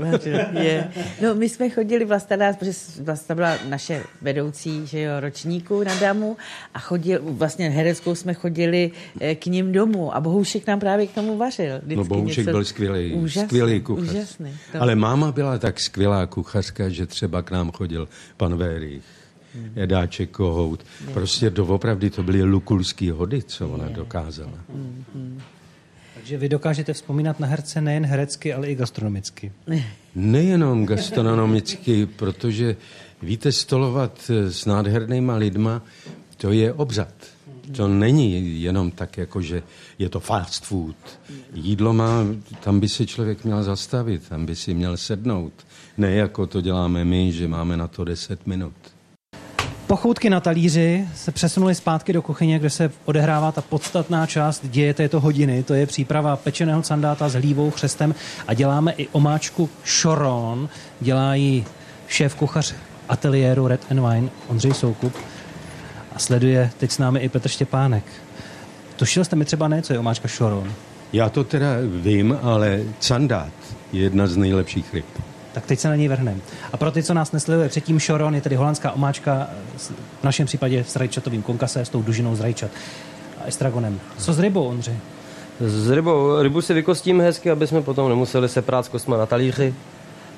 Je. 0.61 0.91
No, 1.23 1.35
my 1.35 1.49
jsme 1.49 1.71
chodili 1.71 2.05
Vlasta 2.05 2.37
nás, 2.37 2.57
protože 2.57 2.73
Vlasta 3.03 3.35
byla 3.35 3.59
naše 3.69 4.03
vedoucí 4.23 4.87
že 4.87 5.01
jo, 5.01 5.21
ročníku 5.21 5.83
na 5.85 5.95
Damu 6.01 6.37
a 6.75 6.79
chodil, 6.79 7.21
vlastně 7.23 7.71
hereckou 7.71 8.15
jsme 8.15 8.35
chodili 8.35 8.91
eh, 9.21 9.35
k 9.35 9.47
ním 9.47 9.73
domů 9.73 10.15
a 10.17 10.21
Bohoušek 10.21 10.67
nám 10.67 10.81
právě 10.81 11.07
k 11.07 11.15
tomu 11.15 11.37
vařil. 11.37 11.79
Vždycky 11.83 11.97
No 11.97 12.05
Bohušek 12.05 12.39
něco- 12.39 12.51
byl 12.51 12.65
skvělý, 12.65 13.13
úžasný, 13.15 13.49
skvělý 13.49 13.81
kuchař. 13.81 14.09
Úžasný. 14.11 14.53
To- 14.73 14.83
Ale 14.83 14.95
máma 14.95 15.33
byla 15.33 15.59
tak 15.59 15.81
skvělá 15.81 16.27
kuchařka, 16.27 16.89
že 16.89 17.07
třeba 17.07 17.43
k 17.43 17.51
nám 17.51 17.73
chodil 17.73 18.09
pan 18.37 18.57
Vérich, 18.57 19.03
Hmm. 19.55 19.73
Edáček 19.77 20.31
Kohout. 20.31 20.85
Prostě 21.15 21.51
doopravdy 21.51 22.11
to 22.11 22.23
byly 22.23 22.43
lukulský 22.43 23.11
hody, 23.11 23.43
co 23.43 23.69
ona 23.69 23.89
dokázala. 23.89 24.59
Takže 26.15 26.39
vy 26.39 26.49
dokážete 26.49 26.93
vzpomínat 26.93 27.41
na 27.41 27.47
herce 27.47 27.81
nejen 27.81 28.07
herecky, 28.07 28.55
ale 28.55 28.71
i 28.71 28.75
gastronomicky. 28.75 29.53
Nejenom 30.15 30.87
gastronomicky, 30.87 32.07
protože 32.07 32.77
víte, 33.23 33.53
stolovat 33.53 34.31
s 34.31 34.67
nádhernýma 34.67 35.37
lidma, 35.37 35.83
to 36.37 36.53
je 36.53 36.73
obřad. 36.73 37.15
To 37.77 37.89
není 37.89 38.63
jenom 38.63 38.91
tak, 38.91 39.19
jako 39.19 39.43
že 39.43 39.63
je 39.99 40.09
to 40.09 40.21
fast 40.21 40.65
food. 40.65 40.97
Jídlo 41.55 41.93
má, 41.93 42.27
tam 42.61 42.81
by 42.81 42.89
si 42.89 43.07
člověk 43.07 43.45
měl 43.45 43.63
zastavit, 43.63 44.29
tam 44.29 44.47
by 44.47 44.57
si 44.57 44.75
měl 44.75 44.97
sednout. 44.97 45.53
Ne 45.97 46.15
jako 46.15 46.47
to 46.47 46.61
děláme 46.61 47.05
my, 47.05 47.33
že 47.33 47.49
máme 47.49 47.77
na 47.77 47.89
to 47.89 48.05
10 48.05 48.47
minut. 48.47 48.75
Pochoutky 49.89 50.31
na 50.31 50.41
talíři 50.41 51.09
se 51.15 51.33
přesunuly 51.33 51.75
zpátky 51.75 52.13
do 52.13 52.23
kuchyně, 52.23 52.59
kde 52.59 52.71
se 52.71 52.91
odehrává 53.05 53.53
ta 53.53 53.61
podstatná 53.61 54.27
část 54.27 54.67
děje 54.67 54.95
této 54.95 55.21
hodiny. 55.21 55.63
To 55.63 55.75
je 55.75 55.87
příprava 55.87 56.37
pečeného 56.37 56.83
sandáta 56.83 57.29
s 57.29 57.35
hlívou, 57.35 57.71
chřestem 57.71 58.15
a 58.47 58.55
děláme 58.55 58.93
i 58.93 59.09
omáčku 59.13 59.71
šoron. 59.85 60.69
Dělá 61.01 61.35
ji 61.35 61.65
šéf 62.09 62.35
kuchař 62.35 62.75
ateliéru 63.09 63.69
Red 63.69 63.81
and 63.91 64.09
Wine 64.09 64.29
Ondřej 64.49 64.75
Soukup 64.75 65.17
a 66.13 66.19
sleduje 66.19 66.71
teď 66.79 66.91
s 66.91 66.99
námi 66.99 67.21
i 67.21 67.29
Petr 67.29 67.49
Štěpánek. 67.49 68.05
Tušil 68.97 69.25
jste 69.25 69.37
mi 69.37 69.45
třeba 69.45 69.69
ne, 69.69 69.83
co 69.83 69.93
je 69.93 69.99
omáčka 69.99 70.29
šoron? 70.29 70.73
Já 71.13 71.29
to 71.29 71.45
teda 71.45 71.69
vím, 72.03 72.39
ale 72.43 72.81
sandát 73.01 73.53
je 73.93 74.03
jedna 74.03 74.27
z 74.27 74.37
nejlepších 74.37 74.95
ryb. 74.95 75.07
Tak 75.53 75.67
teď 75.67 75.79
se 75.79 75.89
na 75.89 75.97
něj 75.97 76.09
vrhneme. 76.09 76.41
A 76.73 76.77
pro 76.77 76.91
ty, 76.91 77.03
co 77.03 77.15
nás 77.15 77.33
nesleduje, 77.33 77.69
předtím 77.69 77.99
šoron 77.99 78.35
je 78.35 78.41
tedy 78.41 78.57
holandská 78.57 78.93
omáčka, 78.93 79.47
v 80.21 80.25
našem 80.25 80.47
případě 80.47 80.85
s 80.85 80.97
rajčatovým 80.97 81.43
konkase, 81.43 81.85
s 81.85 81.89
tou 81.89 82.03
dužinou 82.03 82.37
z 82.37 82.41
rajčat 82.41 82.71
a 83.45 83.47
estragonem. 83.47 84.01
Co 84.19 84.33
s 84.33 84.39
rybou, 84.39 84.65
Ondřej? 84.69 84.97
S 85.61 85.91
rybou, 85.91 86.43
rybu 86.43 86.61
si 86.61 86.75
vykostíme 86.75 87.25
hezky, 87.25 87.51
aby 87.51 87.67
jsme 87.67 87.83
potom 87.83 88.09
nemuseli 88.09 88.49
se 88.49 88.63
prát 88.63 88.85
s 88.85 88.89
kostma 88.89 89.17
na 89.17 89.27
talíři. 89.27 89.75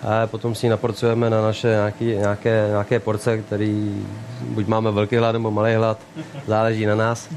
A 0.03 0.27
potom 0.27 0.55
si 0.55 0.67
ji 0.67 0.71
naporcujeme 0.71 1.31
na 1.31 1.43
naše 1.43 1.69
nějaký, 1.69 2.05
nějaké, 2.05 2.67
nějaké 2.69 2.99
porce, 3.01 3.39
který 3.39 4.03
buď 4.43 4.67
máme 4.67 4.91
velký 4.91 5.17
hlad 5.17 5.33
nebo 5.33 5.51
malý 5.51 5.75
hlad, 5.75 5.99
záleží 6.47 6.87
na 6.87 6.95
nás. 6.95 7.29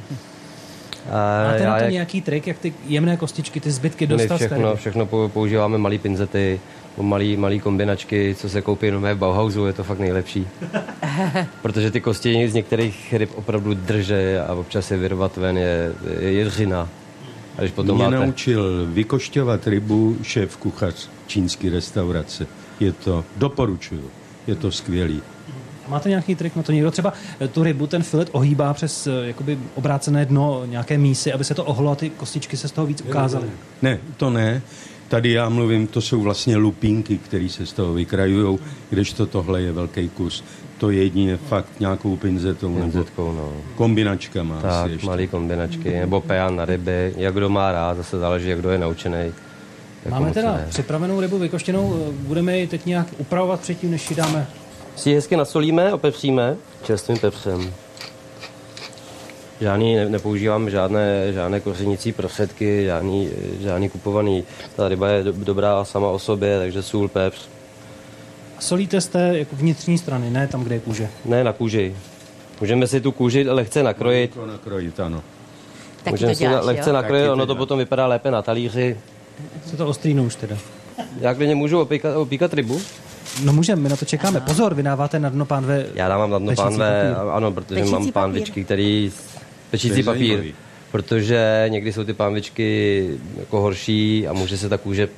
A 1.12 1.44
Máte 1.52 1.66
na 1.66 1.78
to 1.78 1.84
jak, 1.84 1.92
nějaký 1.92 2.22
trik, 2.22 2.48
jak 2.48 2.58
ty 2.58 2.74
jemné 2.88 3.18
kostičky, 3.18 3.60
ty 3.60 3.72
zbytky 3.72 4.08
my 4.08 4.14
dostat 4.14 4.38
té 4.38 4.48
všechno, 4.48 4.76
všechno 4.76 5.06
pou- 5.06 5.30
používáme 5.30 5.78
malý 5.78 5.98
pinzety, 5.98 6.60
malý, 7.02 7.38
malý 7.38 7.60
kombinačky, 7.60 8.36
co 8.40 8.50
se 8.50 8.62
koupí 8.62 8.86
jenom 8.86 9.04
v 9.04 9.16
Bauhausu, 9.16 9.66
je 9.66 9.74
to 9.74 9.84
fakt 9.84 10.00
nejlepší. 10.00 10.48
Protože 11.62 11.92
ty 11.92 12.02
kosti 12.02 12.50
z 12.50 12.54
některých 12.54 13.14
ryb 13.14 13.30
opravdu 13.36 13.74
drží 13.74 14.14
a 14.48 14.54
občas 14.54 14.92
je 14.92 14.98
vyrvat 14.98 15.38
ven 15.38 15.58
je, 15.58 15.94
je 16.20 16.32
jeřina. 16.32 16.90
A 17.58 17.62
když 17.62 17.72
potom 17.72 17.96
Mě 17.96 18.06
máte... 18.06 18.16
naučil 18.16 18.88
vykošťovat 18.90 19.68
rybu 19.68 20.18
šéf 20.24 20.58
kuchař 20.58 21.10
čínské 21.28 21.70
restaurace. 21.70 22.48
Je 22.80 22.92
to, 22.92 23.26
doporučuju, 23.38 24.10
je 24.48 24.56
to 24.56 24.72
skvělý. 24.72 25.22
Máte 25.88 26.10
nějaký 26.10 26.36
trik 26.36 26.56
na 26.56 26.64
to? 26.64 26.72
Někdo 26.72 26.92
třeba 26.92 27.14
eh, 27.40 27.48
tu 27.48 27.64
rybu, 27.64 27.88
ten 27.88 28.04
filet 28.04 28.30
ohýbá 28.32 28.74
přes 28.74 29.08
eh, 29.08 29.12
jakoby 29.28 29.60
obrácené 29.76 30.26
dno 30.26 30.66
nějaké 30.66 30.98
mísy, 30.98 31.34
aby 31.34 31.44
se 31.44 31.54
to 31.54 31.66
ohlo 31.66 31.92
a 31.92 31.96
ty 31.96 32.10
kostičky 32.10 32.58
se 32.58 32.68
z 32.68 32.72
toho 32.72 32.88
víc 32.88 33.02
ukázaly. 33.02 33.50
Ne, 33.82 34.00
to 34.18 34.30
ne. 34.30 34.62
Tady 35.14 35.32
já 35.32 35.50
mluvím, 35.50 35.88
to 35.88 36.02
jsou 36.02 36.22
vlastně 36.22 36.58
lupínky, 36.58 37.18
které 37.18 37.50
se 37.50 37.66
z 37.66 37.74
toho 37.74 37.94
vykrajují, 37.94 38.60
kdežto 38.90 39.26
tohle 39.26 39.62
je 39.62 39.72
velký 39.72 40.10
kus. 40.10 40.44
To 40.78 40.90
je 40.92 41.04
jedině 41.04 41.38
fakt 41.38 41.80
nějakou 41.80 42.16
pinzetou 42.18 42.70
nebo 42.70 42.82
Pinzetkou, 42.82 43.32
no. 43.32 43.52
kombinačkama 43.76 44.56
asi 44.56 44.64
Tak, 44.64 44.92
ještě. 44.92 45.08
malý 45.08 45.28
kombinačky, 45.28 45.90
nebo 46.00 46.22
pejan 46.22 46.56
na 46.56 46.66
ryby, 46.66 47.14
jak 47.18 47.34
kdo 47.34 47.50
má 47.50 47.72
rád, 47.72 47.98
zase 47.98 48.20
záleží, 48.20 48.50
jak 48.50 48.60
kdo 48.60 48.70
je 48.70 48.78
naučený. 48.78 49.18
Jako 50.06 50.20
Máme 50.20 50.32
teda 50.32 50.54
ne. 50.54 50.66
připravenou 50.70 51.22
rybu 51.22 51.38
vykoštěnou, 51.40 51.96
eh, 52.10 52.12
budeme 52.12 52.58
ji 52.58 52.68
teď 52.68 52.86
nějak 52.86 53.08
upravovat 53.18 53.60
předtím, 53.60 53.92
než 53.92 54.10
ji 54.10 54.16
dáme. 54.16 54.48
Si 54.96 55.10
ji 55.10 55.16
hezky 55.16 55.38
nasolíme, 55.38 55.94
opepříme 55.94 56.56
čerstvým 56.84 57.18
pepřem. 57.18 57.74
Žádný, 59.62 59.96
ne, 59.96 60.10
nepoužívám 60.10 60.70
žádné, 60.70 61.34
žádné 61.34 61.60
kořenící 61.60 62.12
prostředky, 62.12 62.86
žádný, 62.86 63.30
žádný 63.60 63.90
kupovaný. 63.90 64.44
Ta 64.76 64.88
ryba 64.90 65.10
je 65.10 65.24
do, 65.24 65.32
dobrá 65.32 65.86
sama 65.86 66.10
o 66.10 66.20
sobě, 66.20 66.60
takže 66.60 66.82
sůl, 66.84 67.08
pepř. 67.08 67.38
A 68.58 68.62
solíte 68.62 69.02
z 69.02 69.08
té 69.08 69.38
jako 69.38 69.56
vnitřní 69.56 69.98
strany, 69.98 70.30
ne 70.30 70.48
tam, 70.48 70.64
kde 70.64 70.76
je 70.76 70.80
kůže. 70.80 71.10
Ne 71.26 71.44
na 71.44 71.54
kůži. 71.54 71.96
Můžeme 72.62 72.88
si 72.88 73.02
tu 73.02 73.12
kůži 73.12 73.50
lehce 73.50 73.84
nakrojit. 73.84 74.34
To 74.34 74.46
nakrojit, 74.46 75.00
ano. 75.00 75.24
Taky 76.04 76.12
Můžeme 76.14 76.32
to 76.32 76.38
si 76.38 76.44
na- 76.44 76.50
děláš, 76.50 76.66
lehce 76.66 76.90
jo? 76.90 76.94
nakrojit, 76.94 77.24
Taky 77.24 77.32
ono 77.34 77.46
to 77.46 77.56
potom 77.56 77.80
vypadá 77.80 78.08
lépe 78.08 78.32
na 78.32 78.42
talíři. 78.42 78.98
Se 79.66 79.78
to 79.78 79.88
ostrý 79.88 80.14
nůž 80.14 80.36
teda. 80.36 80.58
Já 81.20 81.34
klidně 81.34 81.56
můžu 81.56 81.80
opíkat, 81.80 82.16
opíkat 82.16 82.54
rybu. 82.54 82.82
No 83.44 83.54
můžeme, 83.54 83.82
my 83.82 83.90
na 83.90 83.96
to 83.96 84.06
čekáme. 84.06 84.40
Pozor, 84.42 84.74
vy 84.74 84.84
dáváte 84.84 85.20
na 85.20 85.30
dno 85.30 85.46
pánve 85.46 85.86
Já 85.94 86.08
dávám 86.08 86.30
na 86.32 86.40
dno 86.40 86.56
pánve, 86.56 87.14
papír. 87.14 87.30
ano, 87.32 87.52
protože 87.52 87.76
Pečící 87.76 87.92
mám 87.92 88.12
pánvičky, 88.12 88.64
který... 88.64 89.12
Pečící 89.72 90.04
papír. 90.04 90.28
zajímavý. 90.28 90.54
Protože 90.92 91.66
někdy 91.68 91.94
jsou 91.94 92.04
ty 92.04 92.14
pánvičky 92.14 93.10
jako 93.40 93.62
horší 93.62 94.28
a 94.28 94.34
může 94.34 94.58
se 94.58 94.70
ta 94.70 94.78
kůže 94.78 95.10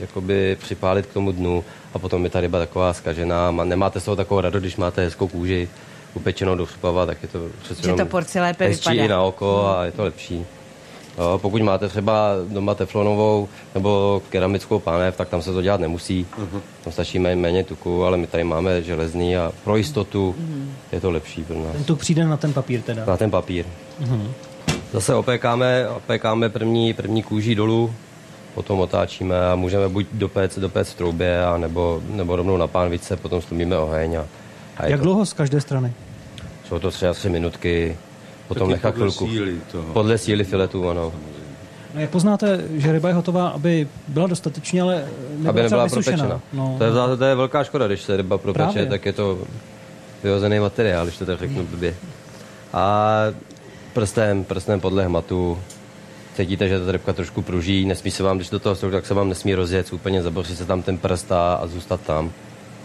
jakoby 0.00 0.56
připálit 0.60 1.06
k 1.06 1.12
tomu 1.12 1.32
dnu 1.32 1.64
a 1.94 1.98
potom 1.98 2.24
je 2.24 2.30
ta 2.30 2.40
ryba 2.40 2.58
taková 2.58 2.92
skažená. 2.92 3.50
Má- 3.50 3.64
Nemáte 3.64 4.00
z 4.00 4.04
toho 4.04 4.16
takovou 4.16 4.40
radost, 4.40 4.60
když 4.62 4.76
máte 4.76 5.02
hezkou 5.04 5.28
kůži 5.28 5.68
upečenou 6.14 6.54
do 6.56 6.66
chlupava, 6.66 7.06
tak 7.06 7.22
je 7.22 7.28
to 7.28 7.38
přece 7.62 7.82
Že 7.82 7.88
jenom 7.88 7.98
to 7.98 8.06
porce 8.06 8.40
lépe 8.40 8.64
hezčí 8.66 8.90
vypadá. 8.90 9.04
i 9.04 9.08
na 9.08 9.22
oko 9.22 9.66
a 9.66 9.84
je 9.84 9.92
to 9.92 10.02
lepší. 10.04 10.44
Jo, 11.18 11.38
pokud 11.42 11.62
máte 11.62 11.88
třeba 11.88 12.28
doma 12.48 12.74
teflonovou 12.74 13.48
nebo 13.74 14.22
keramickou 14.30 14.78
pánev, 14.78 15.16
tak 15.16 15.28
tam 15.28 15.42
se 15.42 15.52
to 15.52 15.62
dělat 15.62 15.80
nemusí. 15.80 16.26
Tam 16.84 16.92
stačí 16.92 17.18
mé- 17.18 17.36
méně 17.36 17.64
tuku, 17.64 18.04
ale 18.04 18.16
my 18.16 18.26
tady 18.26 18.44
máme 18.44 18.82
železný 18.82 19.36
a 19.36 19.52
pro 19.64 19.76
jistotu 19.76 20.34
je 20.92 21.00
to 21.00 21.10
lepší 21.10 21.44
pro 21.44 21.56
nás. 21.58 21.72
Ten 21.72 21.84
tuk 21.84 21.98
přijde 21.98 22.24
na 22.24 22.36
ten 22.36 22.52
papír 22.52 22.82
teda. 22.82 23.04
Na 23.04 23.16
ten 23.16 23.30
papír. 23.30 23.64
Zase 24.92 25.14
opékáme, 25.14 25.88
opékáme 25.88 26.48
první, 26.48 26.92
první 26.94 27.22
kůží 27.22 27.54
dolů, 27.54 27.94
potom 28.54 28.80
otáčíme 28.80 29.50
a 29.50 29.54
můžeme 29.54 29.88
buď 29.88 30.06
dopéct, 30.12 30.58
dopéct 30.58 30.90
v 30.92 30.94
troubě, 30.96 31.44
a 31.44 31.56
nebo, 31.56 32.00
nebo 32.10 32.36
rovnou 32.36 32.56
na 32.56 32.66
pánvice, 32.66 33.16
potom 33.16 33.42
stlumíme 33.42 33.78
oheň. 33.78 34.16
A, 34.16 34.26
a 34.76 34.86
Jak 34.86 35.00
to, 35.00 35.04
dlouho 35.04 35.26
z 35.26 35.32
každé 35.32 35.60
strany? 35.60 35.92
jsou 36.68 36.78
to 36.78 36.90
třeba 36.90 37.14
tři 37.14 37.28
minutky, 37.28 37.96
potom 38.54 38.68
Taky 38.68 38.72
nechat 38.72 38.94
podle 38.94 39.10
chvilku. 39.10 39.28
síly 39.34 39.56
toho. 39.72 39.92
Podle 39.92 40.18
síly 40.18 40.44
filetu, 40.44 40.88
ano. 40.88 41.12
No 41.94 42.00
jak 42.00 42.10
poznáte, 42.10 42.64
že 42.76 42.92
ryba 42.92 43.08
je 43.08 43.14
hotová, 43.14 43.48
aby 43.48 43.88
byla 44.08 44.26
dostatečně, 44.26 44.82
ale 44.82 45.04
nebyla 45.36 45.50
Aby 45.50 45.62
nebyla 45.62 45.88
propečena. 45.88 46.40
No, 46.52 46.74
to, 46.78 46.84
je, 46.84 47.16
to 47.18 47.24
je 47.24 47.34
velká 47.34 47.64
škoda, 47.64 47.86
když 47.86 48.02
se 48.02 48.16
ryba 48.16 48.38
propeče, 48.38 48.64
Právě. 48.72 48.86
tak 48.86 49.06
je 49.06 49.12
to 49.12 49.38
vyhozený 50.22 50.60
materiál, 50.60 51.04
když 51.06 51.18
to 51.18 51.26
tak 51.26 51.38
řeknu 51.38 51.66
blbě. 51.66 51.94
A 52.72 53.06
prstem, 53.92 54.44
prstem 54.44 54.80
podle 54.80 55.04
hmatu 55.04 55.58
cítíte, 56.36 56.68
že 56.68 56.80
ta 56.80 56.92
rybka 56.92 57.12
trošku 57.12 57.42
pruží, 57.42 57.84
nesmí 57.84 58.10
se 58.10 58.22
vám, 58.22 58.36
když 58.36 58.50
do 58.50 58.58
toho 58.58 58.74
vstoupí, 58.74 58.92
tak 58.92 59.06
se 59.06 59.14
vám 59.14 59.28
nesmí 59.28 59.54
rozjet, 59.54 59.92
úplně 59.92 60.22
zaboří 60.22 60.56
se 60.56 60.64
tam 60.64 60.82
ten 60.82 60.98
prst 60.98 61.32
a, 61.32 61.54
a 61.54 61.66
zůstat 61.66 62.00
tam. 62.00 62.30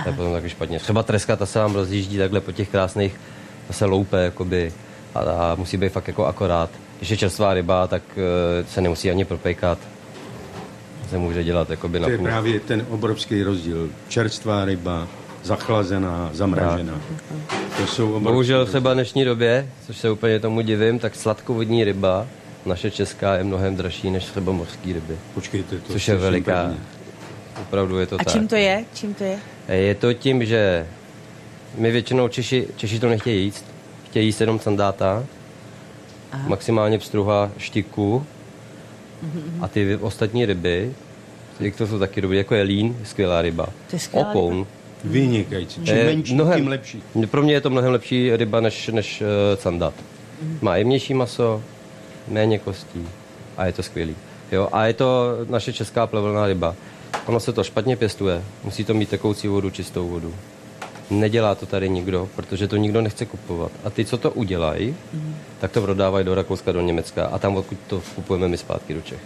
To 0.04 0.10
je 0.10 0.16
potom 0.16 0.34
taky 0.34 0.50
špatně. 0.50 0.80
Třeba 0.80 1.04
treska, 1.04 1.36
ta 1.36 1.46
se 1.46 1.60
vám 1.60 1.74
rozjíždí 1.76 2.18
takhle 2.18 2.40
po 2.42 2.52
těch 2.52 2.70
krásných, 2.70 3.20
ta 3.68 3.74
se 3.74 3.86
loupe, 3.86 4.24
jakoby, 4.24 4.74
a, 5.18 5.52
a 5.52 5.56
musí 5.56 5.78
být 5.78 5.90
fakt 5.90 6.08
jako 6.08 6.26
akorát. 6.26 6.70
Když 6.98 7.10
je 7.10 7.18
čerstvá 7.18 7.54
ryba, 7.54 7.88
tak 7.88 8.02
eh, 8.18 8.66
se 8.68 8.82
nemusí 8.82 9.12
ani 9.12 9.26
propejkat. 9.26 9.78
Se 11.10 11.18
může 11.18 11.44
dělat 11.44 11.70
jakoby 11.70 12.00
na 12.00 12.06
To 12.06 12.12
je 12.12 12.18
právě 12.18 12.60
ten 12.60 12.86
obrovský 12.90 13.44
rozdíl. 13.44 13.90
Čerstvá 14.08 14.66
ryba, 14.66 15.08
zachlazená, 15.44 16.30
zamražená. 16.34 16.94
To 17.78 17.88
jsou 17.88 18.08
obrovské 18.08 18.32
Bohužel 18.32 18.66
třeba 18.66 18.92
v 18.92 18.94
dnešní 18.94 19.26
době, 19.26 19.70
což 19.86 19.98
se 19.98 20.10
úplně 20.12 20.40
tomu 20.40 20.62
divím, 20.62 21.00
tak 21.00 21.16
sladkovodní 21.16 21.84
ryba, 21.84 22.26
naše 22.66 22.92
česká, 22.92 23.36
je 23.36 23.44
mnohem 23.44 23.76
dražší 23.76 24.12
než 24.12 24.26
třeba 24.26 24.52
mořský 24.52 24.94
ryby. 24.94 25.16
Počkejte, 25.34 25.78
to 25.78 25.94
Což 25.94 26.08
je 26.08 26.16
veliká. 26.16 26.64
první. 26.64 26.80
Opravdu 27.62 28.00
je 28.00 28.06
to 28.08 28.16
A 28.16 28.24
tak. 28.24 28.34
čím 28.34 28.48
to 28.48 28.56
je? 28.56 28.86
Čím 28.94 29.14
to 29.14 29.24
je? 29.24 29.40
Je 29.70 29.96
to 29.96 30.14
tím, 30.14 30.46
že 30.46 30.88
my 31.76 31.92
většinou 31.92 32.28
Češi, 32.28 32.68
Češi 32.76 33.00
to 33.00 33.10
nechtějí 33.10 33.44
jíst. 33.46 33.66
Chtějí 34.18 34.28
jíst 34.28 34.42
jenom 34.42 34.60
sandáta, 34.60 35.24
Aha. 36.32 36.50
maximálně 36.50 36.98
pstruha, 36.98 37.52
štiku 37.58 38.26
a 39.62 39.68
ty 39.68 39.96
ostatní 39.96 40.46
ryby, 40.46 40.94
jak 41.60 41.76
to 41.76 41.88
jsou 41.88 42.00
taky 42.00 42.22
dobré, 42.22 42.38
jako 42.38 42.56
je 42.56 42.64
lín, 42.64 42.98
skvělá 43.04 43.42
ryba. 43.42 43.66
To 43.66 43.96
je 43.96 44.00
skvělá 44.00 44.30
Okoun, 44.30 44.68
Vynikající. 45.04 45.82
Čím 45.86 45.96
je 45.96 46.06
menší, 46.06 46.38
tím 46.56 46.68
lepší. 46.68 47.04
Pro 47.32 47.42
mě 47.42 47.54
je 47.54 47.62
to 47.62 47.70
mnohem 47.70 47.92
lepší 47.92 48.36
ryba 48.36 48.60
než, 48.60 48.88
než 48.88 49.22
uh, 49.22 49.28
sandat. 49.60 49.94
Má 50.62 50.76
jemnější 50.76 51.14
maso, 51.14 51.64
méně 52.28 52.60
kostí 52.60 53.08
a 53.58 53.66
je 53.66 53.74
to 53.74 53.84
skvělý. 53.84 54.16
Jo, 54.52 54.70
a 54.72 54.86
je 54.86 54.94
to 54.94 55.38
naše 55.50 55.74
česká 55.74 56.08
plevelná 56.08 56.48
ryba. 56.48 56.76
Ono 57.26 57.40
se 57.40 57.54
to 57.54 57.64
špatně 57.64 57.96
pěstuje, 57.96 58.44
musí 58.64 58.84
to 58.84 58.94
mít 58.94 59.10
tekoucí 59.10 59.48
vodu, 59.48 59.70
čistou 59.70 60.08
vodu. 60.08 60.34
Nedělá 61.10 61.56
to 61.56 61.66
tady 61.66 61.90
nikdo, 61.90 62.30
protože 62.36 62.68
to 62.68 62.76
nikdo 62.78 63.02
nechce 63.02 63.26
kupovat. 63.26 63.72
A 63.84 63.90
ty, 63.90 64.06
co 64.06 64.18
to 64.18 64.32
udělají, 64.32 64.96
tak 65.60 65.72
to 65.72 65.82
prodávají 65.82 66.26
do 66.26 66.36
Rakouska, 66.36 66.72
do 66.72 66.82
Německa 66.82 67.26
a 67.26 67.40
tam, 67.40 67.56
odkud 67.56 67.78
to 67.88 68.02
kupujeme 68.16 68.48
my 68.48 68.58
zpátky 68.58 68.94
do 68.94 69.02
Čech. 69.02 69.20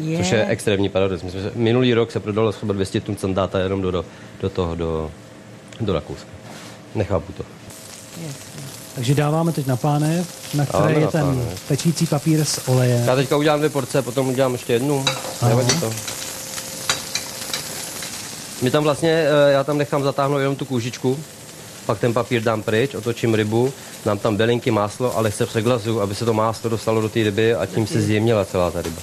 Je. 0.00 0.18
Což 0.18 0.30
je 0.30 0.46
extrémní 0.46 0.88
paradox. 0.88 1.22
My 1.22 1.30
jsme, 1.30 1.42
se- 1.42 1.52
minulý 1.54 1.94
rok 1.94 2.10
se 2.12 2.20
prodalo 2.20 2.52
zhruba 2.52 2.74
200 2.74 3.00
tun 3.00 3.16
sandáta 3.16 3.58
jenom 3.58 3.82
do, 3.82 3.90
do, 3.90 4.04
do 4.40 4.50
toho, 4.50 4.74
do, 4.74 5.10
do 5.80 5.92
Rakouska. 5.92 6.28
Nechápu 6.94 7.32
to. 7.32 7.44
Jasně. 8.26 8.62
Takže 8.94 9.14
dáváme 9.14 9.52
teď 9.52 9.66
na 9.66 9.76
pánev, 9.76 10.54
na 10.54 10.66
které 10.66 10.78
Dáváme 10.82 10.98
je 11.00 11.04
na 11.04 11.10
ten 11.10 11.24
pánev. 11.26 11.60
pečící 11.68 12.06
papír 12.06 12.44
s 12.44 12.68
olejem. 12.68 13.06
Já 13.08 13.16
teďka 13.16 13.36
udělám 13.36 13.58
dvě 13.58 13.70
porce, 13.70 14.02
potom 14.02 14.28
udělám 14.28 14.52
ještě 14.52 14.72
jednu. 14.72 15.04
Aha. 15.40 15.48
Nevadí 15.48 15.80
to. 15.80 15.90
My 18.62 18.70
tam 18.70 18.84
vlastně, 18.84 19.10
eh, 19.10 19.52
já 19.52 19.64
tam 19.64 19.78
nechám 19.78 20.02
zatáhnout 20.02 20.38
jenom 20.38 20.56
tu 20.56 20.64
kůžičku, 20.64 21.18
pak 21.86 21.98
ten 21.98 22.12
papír 22.14 22.42
dám 22.42 22.62
pryč, 22.62 22.94
otočím 22.94 23.34
rybu, 23.34 23.72
dám 24.04 24.18
tam 24.18 24.36
bylinky, 24.36 24.70
máslo, 24.70 25.16
ale 25.16 25.32
se 25.32 25.46
přeglazuju, 25.46 26.00
aby 26.00 26.14
se 26.14 26.24
to 26.24 26.34
máslo 26.34 26.70
dostalo 26.70 27.00
do 27.00 27.08
té 27.08 27.22
ryby 27.22 27.54
a 27.54 27.66
tím 27.66 27.86
se 27.86 28.00
zjemnila 28.00 28.44
celá 28.44 28.70
ta 28.70 28.82
ryba. 28.82 29.00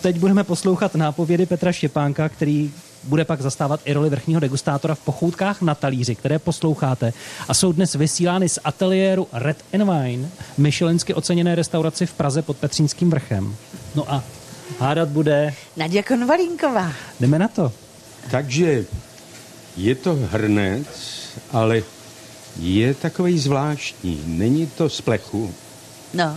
Teď 0.00 0.18
budeme 0.18 0.44
poslouchat 0.44 0.94
nápovědy 0.94 1.46
Petra 1.46 1.72
Štěpánka, 1.72 2.28
který 2.28 2.72
bude 3.04 3.24
pak 3.24 3.40
zastávat 3.40 3.80
i 3.84 3.92
roli 3.92 4.10
vrchního 4.10 4.40
degustátora 4.40 4.94
v 4.94 4.98
pochoutkách 4.98 5.62
na 5.62 5.74
talíři, 5.74 6.14
které 6.14 6.38
posloucháte 6.38 7.12
a 7.48 7.54
jsou 7.54 7.72
dnes 7.72 7.94
vysílány 7.94 8.48
z 8.48 8.58
ateliéru 8.64 9.26
Red 9.32 9.56
and 9.74 9.90
Wine, 9.90 10.28
myšelensky 10.58 11.14
oceněné 11.14 11.54
restauraci 11.54 12.06
v 12.06 12.12
Praze 12.12 12.42
pod 12.42 12.56
Petřínským 12.56 13.10
vrchem. 13.10 13.56
No 13.94 14.12
a 14.12 14.22
hádat 14.78 15.08
bude, 15.08 15.54
Naděja 15.76 16.02
Konvalínková. 16.02 16.92
jdeme 17.20 17.38
na 17.38 17.48
to. 17.48 17.72
Takže 18.30 18.84
je 19.76 19.94
to 19.94 20.18
hrnec, 20.32 20.86
ale 21.52 21.82
je 22.60 22.94
takový 22.94 23.38
zvláštní. 23.38 24.22
Není 24.26 24.66
to 24.66 24.88
z 24.88 25.00
plechu 25.00 25.54
No, 26.14 26.36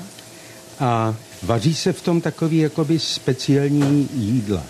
a 0.79 1.15
vaří 1.43 1.75
se 1.75 1.93
v 1.93 2.01
tom 2.01 2.21
takový 2.21 2.57
jakoby 2.57 2.99
speciální 2.99 4.09
jídla. 4.13 4.63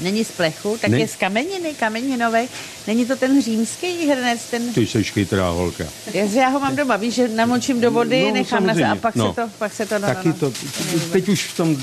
Není 0.00 0.24
z 0.24 0.30
plechu, 0.30 0.78
tak 0.80 0.90
Ne- 0.90 0.98
je 0.98 1.08
z 1.08 1.16
kameniny, 1.16 1.74
kameninovej. 1.74 2.48
Není 2.86 3.06
to 3.06 3.16
ten 3.16 3.42
římský 3.42 4.06
hrnec, 4.10 4.40
ten... 4.50 4.74
Ty 4.74 4.86
jsi 4.86 5.04
chytrá 5.04 5.48
holka. 5.50 5.84
Já, 6.14 6.24
já 6.24 6.48
ho 6.48 6.60
mám 6.60 6.76
doma, 6.76 6.96
víš, 6.96 7.14
že 7.14 7.28
namočím 7.28 7.80
do 7.80 7.90
vody, 7.90 8.24
No, 8.28 8.34
nechám 8.34 8.66
na 8.66 8.74
samozřejmě. 8.74 8.92
a 8.92 8.96
pak 8.96 9.14
No. 9.14 9.28
se 9.34 9.42
to, 9.42 9.50
pak 9.58 9.72
se 9.74 9.86
to, 9.86 9.98
no, 9.98 10.06
Taky 10.08 10.28
no, 10.28 10.34
to, 10.34 10.46
no. 10.94 11.00
teď 11.12 11.28
už, 11.28 11.44
v 11.44 11.56
tom, 11.56 11.76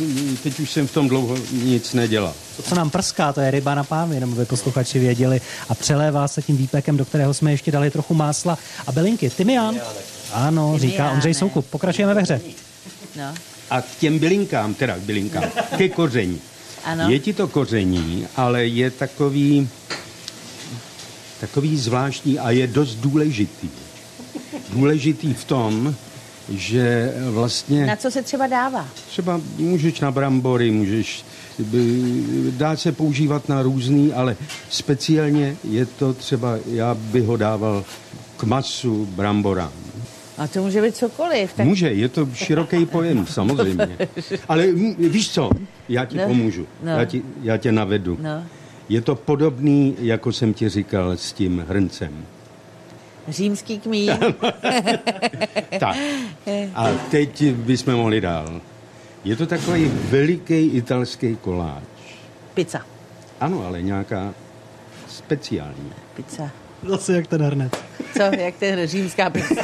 teď 0.43 0.60
už 0.60 0.71
jsem 0.71 0.88
v 0.88 0.91
tom 0.93 1.08
dlouho 1.10 1.38
nic 1.51 1.93
nedělal. 1.93 2.34
To, 2.58 2.63
co 2.63 2.75
nám 2.75 2.89
prská, 2.89 3.34
to 3.34 3.41
je 3.41 3.51
ryba 3.51 3.75
na 3.75 3.84
pánvi, 3.84 4.15
jenom 4.15 4.34
aby 4.34 4.45
posluchači 4.45 4.99
věděli. 4.99 5.41
A 5.69 5.75
přelévá 5.75 6.28
se 6.28 6.41
tím 6.41 6.58
výpekem, 6.58 6.97
do 6.97 7.06
kterého 7.06 7.34
jsme 7.34 7.51
ještě 7.51 7.71
dali 7.71 7.91
trochu 7.91 8.13
másla 8.13 8.58
a 8.88 8.91
bylinky. 8.91 9.30
Tymián? 9.30 9.75
Ano, 10.34 10.73
říká 10.78 10.91
Tymiánek. 10.91 11.13
Ondřej 11.13 11.34
Soukup. 11.34 11.65
Pokračujeme 11.65 12.13
ve 12.13 12.21
hře. 12.21 12.41
no. 13.17 13.34
A 13.69 13.82
k 13.82 13.86
těm 13.99 14.19
bylinkám, 14.19 14.73
teda 14.73 14.95
k 14.95 14.99
bylinkám, 14.99 15.43
ke 15.78 15.89
koření. 15.89 16.41
Ano. 16.85 17.09
Je 17.09 17.19
ti 17.19 17.33
to 17.33 17.47
koření, 17.47 18.27
ale 18.35 18.65
je 18.65 18.91
takový, 18.91 19.69
takový 21.39 21.77
zvláštní 21.77 22.39
a 22.39 22.51
je 22.51 22.67
dost 22.67 22.95
důležitý. 22.95 23.69
Důležitý 24.69 25.33
v 25.33 25.43
tom, 25.43 25.95
že 26.49 27.13
vlastně 27.31 27.85
Na 27.85 27.95
co 27.95 28.11
se 28.11 28.21
třeba 28.21 28.47
dává? 28.47 28.87
třeba 29.07 29.41
můžeš 29.57 29.99
na 29.99 30.11
brambory, 30.11 30.71
můžeš, 30.71 31.25
dá 32.49 32.77
se 32.77 32.91
používat 32.91 33.49
na 33.49 33.61
různý, 33.61 34.13
ale 34.13 34.37
speciálně 34.69 35.57
je 35.63 35.85
to 35.85 36.13
třeba, 36.13 36.57
já 36.65 36.93
bych 36.93 37.23
ho 37.23 37.37
dával 37.37 37.85
k 38.37 38.43
masu 38.43 39.05
bramborám. 39.05 39.84
A 40.37 40.47
to 40.47 40.61
může 40.63 40.81
být 40.81 40.95
cokoliv. 40.95 41.53
Tak 41.53 41.65
Může, 41.65 41.87
je 41.91 42.09
to 42.09 42.27
široký 42.33 42.85
pojem, 42.85 43.25
samozřejmě. 43.29 43.97
Ale 44.49 44.67
víš 44.97 45.29
co, 45.31 45.49
já 45.89 46.05
ti 46.05 46.17
No. 46.17 46.27
pomůžu, 46.27 46.67
No. 46.83 46.91
já, 46.91 47.05
ti, 47.05 47.21
já 47.43 47.57
tě 47.57 47.71
navedu. 47.71 48.17
No. 48.21 48.43
Je 48.89 49.01
to 49.01 49.15
podobný, 49.15 49.95
jako 49.99 50.31
jsem 50.31 50.53
ti 50.53 50.69
říkal, 50.69 51.11
s 51.11 51.33
tím 51.33 51.65
hrncem. 51.69 52.25
římský 53.27 53.79
kmín. 53.79 54.11
Tak, 55.79 55.97
a 56.75 56.87
teď 57.11 57.43
bychom 57.53 57.93
mohli 57.95 58.21
dál. 58.21 58.61
Je 59.23 59.35
to 59.35 59.45
takový 59.45 59.91
veliký 60.09 60.65
italský 60.67 61.35
koláč. 61.41 61.83
Pizza. 62.53 62.79
Ano, 63.39 63.65
ale 63.65 63.81
nějaká 63.81 64.33
speciální. 65.07 65.91
Pizza. 66.15 66.49
Zase 66.83 67.15
jak 67.15 67.27
ten 67.27 67.41
hrnec. 67.41 67.73
Co, 68.17 68.21
jak 68.39 68.55
ten 68.55 68.88
římská 68.88 69.29
pizza? 69.29 69.61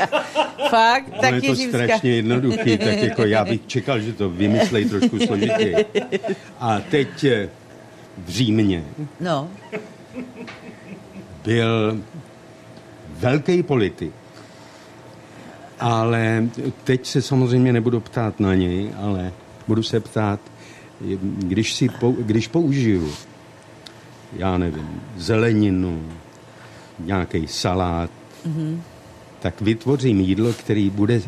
Fakt, 0.69 1.05
Ono 1.07 1.27
je 1.27 1.31
taky 1.31 1.47
to 1.47 1.55
římská. 1.55 1.77
strašně 1.83 2.11
jednoduchý, 2.11 2.77
tak 2.77 2.97
jako 2.97 3.23
já 3.25 3.45
bych 3.45 3.61
čekal, 3.67 3.99
že 3.99 4.13
to 4.13 4.29
vymyslej 4.29 4.85
trošku 4.85 5.19
složitěji. 5.19 5.75
A 6.59 6.79
teď 6.91 7.23
eh, 7.23 7.49
v 8.25 8.29
Římě 8.29 8.83
No, 9.19 9.49
byl 11.45 11.97
velký 13.09 13.63
politik. 13.63 14.11
Ale 15.79 16.43
teď 16.83 17.05
se 17.05 17.21
samozřejmě 17.21 17.73
nebudu 17.73 17.99
ptát 17.99 18.39
na 18.39 18.55
něj, 18.55 18.89
ale 19.01 19.31
budu 19.67 19.83
se 19.83 19.99
ptát, 19.99 20.39
když, 21.23 21.73
si 21.73 21.89
pou, 21.89 22.11
když 22.11 22.47
použiju, 22.47 23.13
já 24.33 24.57
nevím, 24.57 25.01
zeleninu, 25.17 26.03
nějaký 27.05 27.47
salát, 27.47 28.09
mm-hmm. 28.47 28.79
tak 29.41 29.61
vytvořím 29.61 30.19
jídlo, 30.19 30.53
který 30.53 30.89
bude 30.89 31.21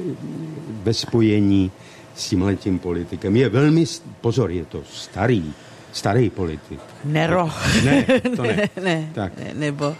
ve 0.83 0.93
spojení 0.93 1.71
s 2.15 2.29
tímhletím 2.29 2.79
politikem. 2.79 3.35
Je 3.35 3.49
velmi, 3.49 3.85
pozor, 4.21 4.51
je 4.51 4.65
to 4.65 4.83
starý, 4.93 5.53
starý 5.91 6.29
politik. 6.29 6.79
Nero. 7.05 7.49
Ne, 7.83 8.05
to 8.35 8.43
ne. 8.49 8.69
ne, 8.83 9.09
Tak. 9.13 9.37
ne, 9.37 9.51
nebo 9.53 9.95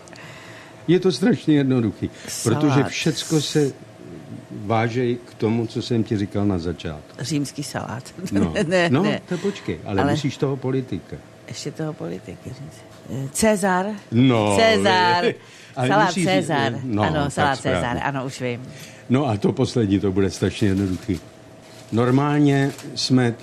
Je 0.88 1.00
to 1.00 1.12
strašně 1.12 1.56
jednoduchý, 1.56 2.10
Salát. 2.28 2.60
protože 2.62 2.84
všecko 2.84 3.42
se 3.42 3.72
váže 4.66 5.14
k 5.16 5.34
tomu, 5.38 5.68
co 5.68 5.82
jsem 5.82 6.04
ti 6.04 6.18
říkal 6.18 6.46
na 6.46 6.58
začátku. 6.60 7.16
římský 7.20 7.64
salát. 7.64 8.04
No, 8.32 8.54
ne, 8.68 8.90
no 8.90 9.04
ne. 9.04 9.22
to 9.30 9.38
počkej, 9.38 9.80
ale, 9.86 10.02
ale 10.02 10.12
musíš 10.12 10.38
toho 10.38 10.58
politika. 10.58 11.16
Ještě 11.48 11.72
toho 11.72 11.94
politiky 11.94 12.50
říct. 12.50 12.93
Cezar. 13.32 13.86
No, 14.12 14.58
Cezar. 14.60 15.26
Salát 15.88 16.14
Cezar. 16.14 16.74
no, 16.84 17.04
ano, 17.04 17.30
salát. 17.30 17.60
Cezar. 17.60 18.00
Ano, 18.04 18.26
už 18.26 18.42
vím. 18.42 18.62
No 19.10 19.28
a 19.28 19.38
to 19.38 19.52
poslední, 19.52 20.00
to 20.00 20.12
bude 20.12 20.30
strašně 20.30 20.68
jednoduchý. 20.68 21.20
Normálně 21.92 22.72
jsme 22.96 23.34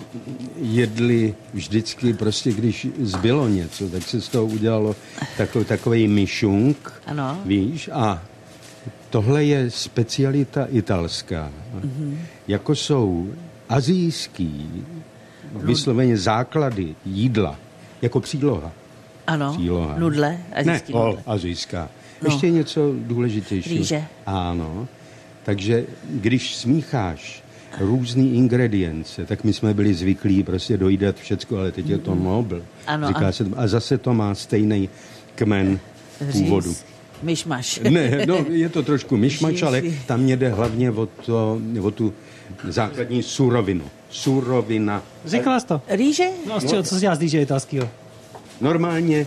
jedli 0.57 1.35
vždycky, 1.55 2.13
prostě 2.15 2.53
když 2.53 2.87
zbylo 3.01 3.49
něco, 3.49 3.89
tak 3.89 4.03
se 4.03 4.21
z 4.21 4.29
toho 4.29 4.45
udělalo 4.47 4.97
takový, 5.37 5.65
takový 5.65 6.09
myšunk, 6.09 6.93
Ano. 7.07 7.39
víš, 7.45 7.91
a 7.93 8.23
tohle 9.11 9.45
je 9.45 9.71
specialita 9.71 10.67
italská. 10.71 11.51
Mm-hmm. 11.81 12.17
Jako 12.49 12.75
jsou 12.75 13.29
azijský, 13.69 14.85
vysloveně 15.55 16.17
základy 16.17 16.95
jídla, 17.07 17.57
jako 18.03 18.21
příloha. 18.21 18.73
Ano. 19.31 19.53
Příloha. 19.53 19.99
Nudle. 19.99 20.29
Ne, 20.31 20.45
Azijský 20.73 20.93
o, 20.93 21.07
nudle. 21.07 21.23
azijská. 21.27 21.89
No. 22.23 22.29
Ještě 22.35 22.51
něco 22.51 22.93
důležitějšího. 22.99 23.77
Rýže. 23.79 24.05
Ano. 24.27 24.89
Takže 25.43 25.85
když 26.11 26.57
smícháš 26.57 27.43
různý 27.79 28.35
ingredience, 28.35 29.27
tak 29.27 29.45
my 29.45 29.53
jsme 29.53 29.75
byli 29.75 29.95
zvyklí 29.95 30.43
prostě 30.43 30.77
dojídat 30.77 31.17
všecko, 31.17 31.59
ale 31.59 31.73
teď 31.73 31.89
je 31.89 31.99
to 31.99 32.15
Nobel. 32.15 32.59
Mhm. 32.59 32.67
Ano, 32.87 33.09
Říká 33.09 33.21
ano. 33.21 33.33
se, 33.33 33.45
to- 33.45 33.59
a 33.59 33.67
zase 33.67 33.99
to 33.99 34.15
má 34.15 34.35
stejný 34.35 34.89
kmen 35.35 35.79
původu. 36.33 36.69
Říz. 36.71 36.85
Myšmaš. 37.23 37.81
Ne, 37.91 38.27
no, 38.27 38.45
je 38.51 38.69
to 38.69 38.83
trošku 38.83 39.17
myšmač, 39.17 39.55
Říz. 39.55 39.63
ale 39.63 39.83
tam 40.07 40.21
mě 40.21 40.37
jde 40.37 40.49
hlavně 40.49 40.91
o, 40.91 41.07
to, 41.07 41.61
o 41.83 41.91
tu 41.91 42.13
základní 42.69 43.23
surovinu. 43.23 43.85
Surovina. 44.11 45.03
Říkala 45.25 45.61
jsi 45.61 45.67
to. 45.67 45.83
Rýže? 45.89 46.25
No, 46.49 46.61
z 46.61 46.71
čeho, 46.71 46.83
co 46.83 46.95
se 46.95 47.01
dělá 47.01 47.15
z 47.15 47.19
DJ 47.19 47.41
italského? 47.43 47.89
Normálně 48.61 49.27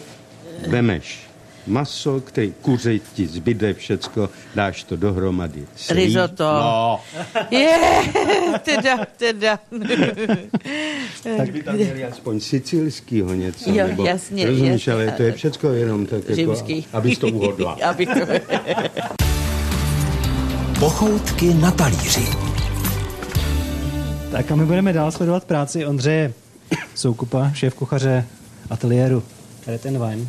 vemeš 0.67 1.19
maso, 1.67 2.19
který 2.22 2.54
kuře 2.62 3.00
ti 3.00 3.28
zbyde 3.28 3.74
všecko, 3.74 4.30
dáš 4.56 4.84
to 4.84 4.96
dohromady. 4.96 5.65
Slí- 5.78 5.93
Risotto. 5.96 6.43
No, 6.43 7.00
Je, 7.52 7.78
teda, 8.63 8.98
teda. 9.17 9.60
tak 11.38 11.52
by 11.52 11.63
tam 11.63 11.76
měli 11.76 12.06
aspoň 12.06 12.39
sicilskýho 12.39 13.34
něco. 13.34 13.69
Jo, 13.72 13.88
nebo, 13.88 14.06
jasně, 14.06 14.46
Rozumíš, 14.48 14.72
jasně. 14.88 14.93
ale 14.93 15.12
to 15.12 15.24
je 15.24 15.32
všecko 15.32 15.69
jenom 15.69 16.06
tak 16.06 16.19
jako, 16.22 16.36
Římský. 16.36 16.86
abys 16.93 17.17
to 17.19 17.28
uhodla. 17.28 17.78
Abych 17.89 18.10
to... 18.10 18.19
Pochoutky 20.80 21.54
na 21.54 21.72
talíři. 21.72 22.28
Tak 24.32 24.52
a 24.52 24.56
my 24.56 24.65
budeme 24.65 24.93
dál 24.93 25.12
sledovat 25.12 25.43
práci 25.46 25.86
Ondřeje 25.86 26.34
Soukupa, 26.96 27.52
šéf 27.54 27.74
kuchaře 27.74 28.26
ateliéru 28.73 29.23
Red 29.67 29.86
and 29.86 29.97
Wine. 30.09 30.27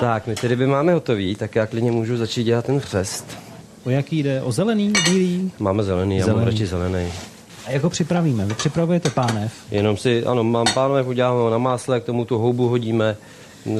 Tak, 0.00 0.26
my 0.26 0.34
ty 0.36 0.48
ryby 0.48 0.66
máme 0.66 0.92
hotový, 0.94 1.34
tak 1.36 1.54
já 1.56 1.66
klidně 1.66 1.92
můžu 1.92 2.16
začít 2.16 2.44
dělat 2.44 2.64
ten 2.64 2.80
chřest. 2.80 3.38
O 3.84 3.90
jaký 3.90 4.22
jde? 4.22 4.42
O 4.42 4.52
zelený, 4.52 4.92
bílý? 5.04 5.52
Máme 5.58 5.82
zelený, 5.82 6.16
já 6.16 6.26
mám 6.26 6.34
Zelený. 6.34 6.50
radši 6.50 6.66
zelený. 6.66 7.12
A 7.66 7.70
jak 7.70 7.82
ho 7.82 7.90
připravíme? 7.90 8.46
Vy 8.46 8.54
připravujete 8.54 9.10
pánev. 9.10 9.52
Jenom 9.70 9.96
si, 9.96 10.24
ano, 10.24 10.44
mám 10.44 10.66
pánové, 10.74 11.02
uděláme 11.02 11.36
ho 11.40 11.50
na 11.50 11.58
másle, 11.58 12.00
k 12.00 12.04
tomu 12.04 12.24
tu 12.24 12.38
houbu 12.38 12.68
hodíme, 12.68 13.16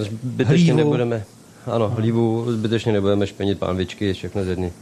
zbytečně 0.00 0.56
Hlívu. 0.72 0.76
nebudeme, 0.76 1.24
ano, 1.66 1.88
hlívu, 1.88 2.52
zbytečně 2.52 2.92
nebudeme 2.92 3.26
špenit 3.26 3.58
pánvičky, 3.58 4.12
všechno 4.12 4.44
z 4.44 4.48
jedny, 4.48 4.72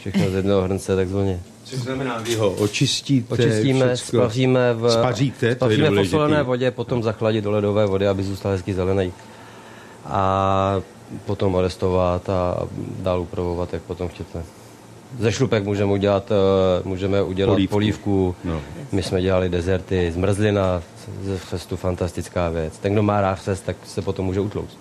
Všechno 0.00 0.30
z 0.30 0.34
jednoho 0.34 0.62
hrnce 0.62 0.96
takzvaně. 0.96 1.40
Což 1.64 1.78
znamená, 1.78 2.18
vy 2.18 2.34
ho 2.34 2.50
očistíte, 2.50 3.34
Očistíme, 3.34 3.94
všecko. 3.96 4.16
spaříme 4.16 4.74
v, 4.74 4.90
Spaříte, 4.90 5.38
to 5.38 5.46
je 5.46 5.54
spaříme 5.54 5.90
v 5.90 5.94
posolené 5.94 6.42
vodě, 6.42 6.70
potom 6.70 7.02
zachladit 7.02 7.44
do 7.44 7.50
ledové 7.50 7.86
vody, 7.86 8.08
aby 8.08 8.22
zůstal 8.22 8.52
hezky 8.52 8.74
zelený. 8.74 9.12
A 10.04 10.80
potom 11.26 11.54
orestovat 11.54 12.28
a 12.30 12.56
dál 13.02 13.20
upravovat, 13.20 13.72
jak 13.72 13.82
potom 13.82 14.08
chcete. 14.08 14.42
Ze 15.18 15.32
šlupek 15.32 15.64
můžeme 15.64 15.92
udělat, 15.92 16.30
eh, 16.32 16.82
můžeme 16.84 17.22
udělat 17.22 17.52
Polívku. 17.52 17.72
polívku. 17.74 18.34
No. 18.44 18.60
My 18.92 19.02
jsme 19.02 19.22
dělali 19.22 19.48
dezerty, 19.48 20.12
zmrzlina 20.12 20.82
ze 21.22 21.38
chřestu, 21.38 21.76
fantastická 21.76 22.48
věc. 22.48 22.78
Ten, 22.78 22.92
kdo 22.92 23.02
má 23.02 23.20
rád 23.20 23.34
chřest, 23.34 23.64
tak 23.64 23.76
se 23.86 24.02
potom 24.02 24.24
může 24.26 24.40
utlouct. 24.40 24.78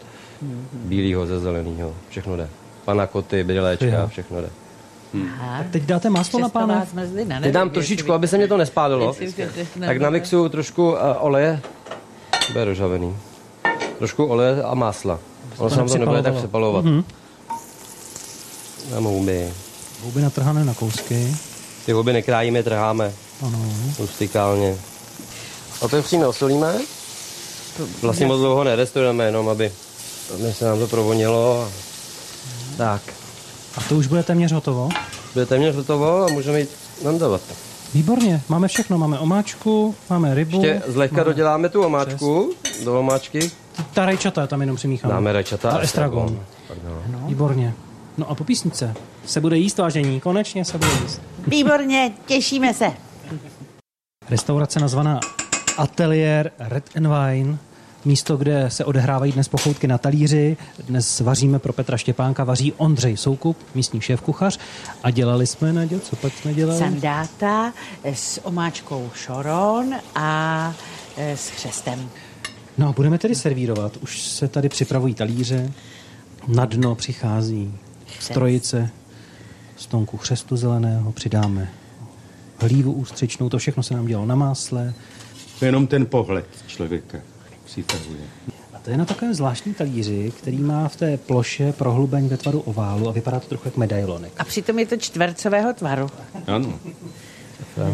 Bílýho, 0.73 1.25
ze 1.25 1.39
zeleného, 1.39 1.93
všechno 2.09 2.37
jde. 2.37 2.49
Panakoty, 2.85 3.43
běléčka, 3.43 3.85
Jo. 3.85 4.07
všechno 4.07 4.41
jde. 4.41 4.49
Aha. 5.13 5.63
Teď 5.71 5.83
dáte 5.83 6.09
máslo 6.09 6.39
na 6.39 6.85
zmrzlina, 6.91 7.41
Teď 7.41 7.53
dám 7.53 7.69
trošičku, 7.69 8.13
aby 8.13 8.27
se 8.27 8.37
mě 8.37 8.47
to 8.47 8.57
nespálilo. 8.57 9.13
to 9.13 9.45
Tak 9.87 9.97
namixuju 9.97 10.49
trošku 10.49 10.91
uh, 10.91 10.97
oleje. 11.19 11.61
Bude 12.53 12.65
dožavený. 12.65 13.15
Trošku 13.97 14.25
oleje 14.25 14.63
a 14.63 14.73
másla. 14.73 15.19
Ono 15.57 15.69
se 15.69 15.77
nám 15.77 15.87
to 15.87 15.97
nebude 15.97 16.21
tak 16.23 16.33
přepalovat. 16.35 16.85
Dám 18.91 19.03
houby. 19.03 19.53
Houby 20.03 20.21
natrhané 20.21 20.65
na 20.65 20.73
kousky. 20.73 21.35
Ty 21.85 21.91
houby 21.91 22.13
nekrájíme, 22.13 22.63
trháme 22.63 23.11
Ano. 23.45 23.59
rustikálně. 23.99 24.75
Otevříme, 25.79 26.27
osolíme. 26.27 26.79
Vlastně 28.01 28.25
moc 28.25 28.39
dlouho 28.39 28.63
nerestujeme, 28.63 29.25
jenom 29.25 29.49
aby, 29.49 29.71
aby 30.33 30.53
se 30.53 30.65
nám 30.65 30.79
to 30.79 30.87
provonilo. 30.87 31.69
Tak. 32.77 33.01
A 33.77 33.81
to 33.89 33.95
už 33.95 34.07
bude 34.07 34.23
téměř 34.23 34.51
hotovo? 34.51 34.89
Bude 35.33 35.45
téměř 35.45 35.75
hotovo 35.75 36.23
a 36.23 36.27
můžeme 36.27 36.59
jít 36.59 36.69
nandovat. 37.05 37.41
Výborně, 37.93 38.41
máme 38.49 38.67
všechno. 38.67 38.97
Máme 38.97 39.19
omáčku, 39.19 39.95
máme 40.09 40.33
rybu. 40.35 40.63
Ještě 40.65 40.91
zlehka 40.91 41.23
doděláme 41.23 41.69
tu 41.69 41.83
omáčku. 41.83 42.53
Do 42.85 42.99
omáčky 42.99 43.51
Ta 43.93 44.05
rajčata 44.05 44.47
tam 44.47 44.61
jenom 44.61 44.75
přimícháme. 44.75 45.13
dáme 45.13 45.33
rajčata 45.33 45.69
A 45.71 45.79
estragon. 45.79 46.39
Pardon. 46.67 47.27
Výborně. 47.27 47.73
No 48.17 48.29
a 48.29 48.35
po 48.35 48.43
písnice 48.43 48.93
se 49.25 49.41
bude 49.41 49.57
jíst, 49.57 49.77
vážení. 49.77 50.19
Konečně 50.19 50.65
se 50.65 50.77
bude 50.77 50.91
jíst. 51.03 51.21
Výborně, 51.47 52.11
těšíme 52.25 52.73
se. 52.73 52.91
Restaurace 54.29 54.79
nazvaná 54.79 55.19
Atelier 55.77 56.51
Red 56.59 56.83
and 56.97 57.07
Wine. 57.07 57.57
Místo, 58.05 58.37
kde 58.37 58.69
se 58.69 58.85
odehrávají 58.85 59.31
dnes 59.31 59.47
pochoutky 59.47 59.87
na 59.87 59.97
talíři. 59.97 60.57
Dnes 60.87 61.19
vaříme 61.19 61.59
pro 61.59 61.73
Petra 61.73 61.97
Štěpánka, 61.97 62.43
vaří 62.43 62.73
Ondřej 62.73 63.17
Soukup, 63.17 63.57
místní 63.75 64.01
šéf 64.01 64.21
kuchař. 64.21 64.59
A 65.03 65.11
dělali 65.11 65.47
jsme, 65.47 65.73
Naděl, 65.73 65.99
co 65.99 66.15
pak 66.15 66.33
jsme 66.33 66.53
dělali? 66.53 66.79
Sandáta 66.79 67.73
s 68.03 68.45
omáčkou 68.45 69.09
šoron 69.15 69.95
a 70.15 70.73
eh, 71.17 71.37
s 71.37 71.49
chřestem. 71.49 72.09
No 72.77 72.87
a 72.87 72.91
budeme 72.91 73.17
tedy 73.17 73.35
servírovat. 73.35 73.97
Už 73.97 74.21
se 74.21 74.47
tady 74.47 74.69
připravují 74.69 75.13
talíře. 75.13 75.71
Na 76.47 76.65
dno 76.65 76.95
přichází 76.95 77.73
strojice 78.19 78.89
stonku 79.77 80.17
chřestu 80.17 80.57
zeleného. 80.57 81.11
Přidáme 81.11 81.69
hlívu 82.57 82.91
ústřičnou. 82.91 83.49
To 83.49 83.57
všechno 83.57 83.83
se 83.83 83.93
nám 83.93 84.05
dělalo 84.05 84.27
na 84.27 84.35
másle. 84.35 84.93
To 85.59 85.65
je 85.65 85.67
jenom 85.67 85.87
ten 85.87 86.05
pohled 86.05 86.47
člověka 86.67 87.17
přitahuje. 87.65 88.21
A 88.73 88.79
to 88.79 88.89
je 88.89 88.97
na 88.97 89.05
takovém 89.05 89.33
zvláštním 89.33 89.75
talíři, 89.75 90.31
který 90.37 90.57
má 90.57 90.87
v 90.87 90.95
té 90.95 91.17
ploše 91.17 91.73
prohlubeň 91.73 92.27
ve 92.27 92.37
tvaru 92.37 92.59
oválu 92.59 93.09
a 93.09 93.11
vypadá 93.11 93.39
to 93.39 93.47
trochu 93.47 93.67
jak 93.67 93.77
medailonek. 93.77 94.33
A 94.37 94.43
přitom 94.43 94.79
je 94.79 94.85
to 94.85 94.97
čtvercového 94.97 95.73
tvaru. 95.73 96.09
Ano. 96.47 96.79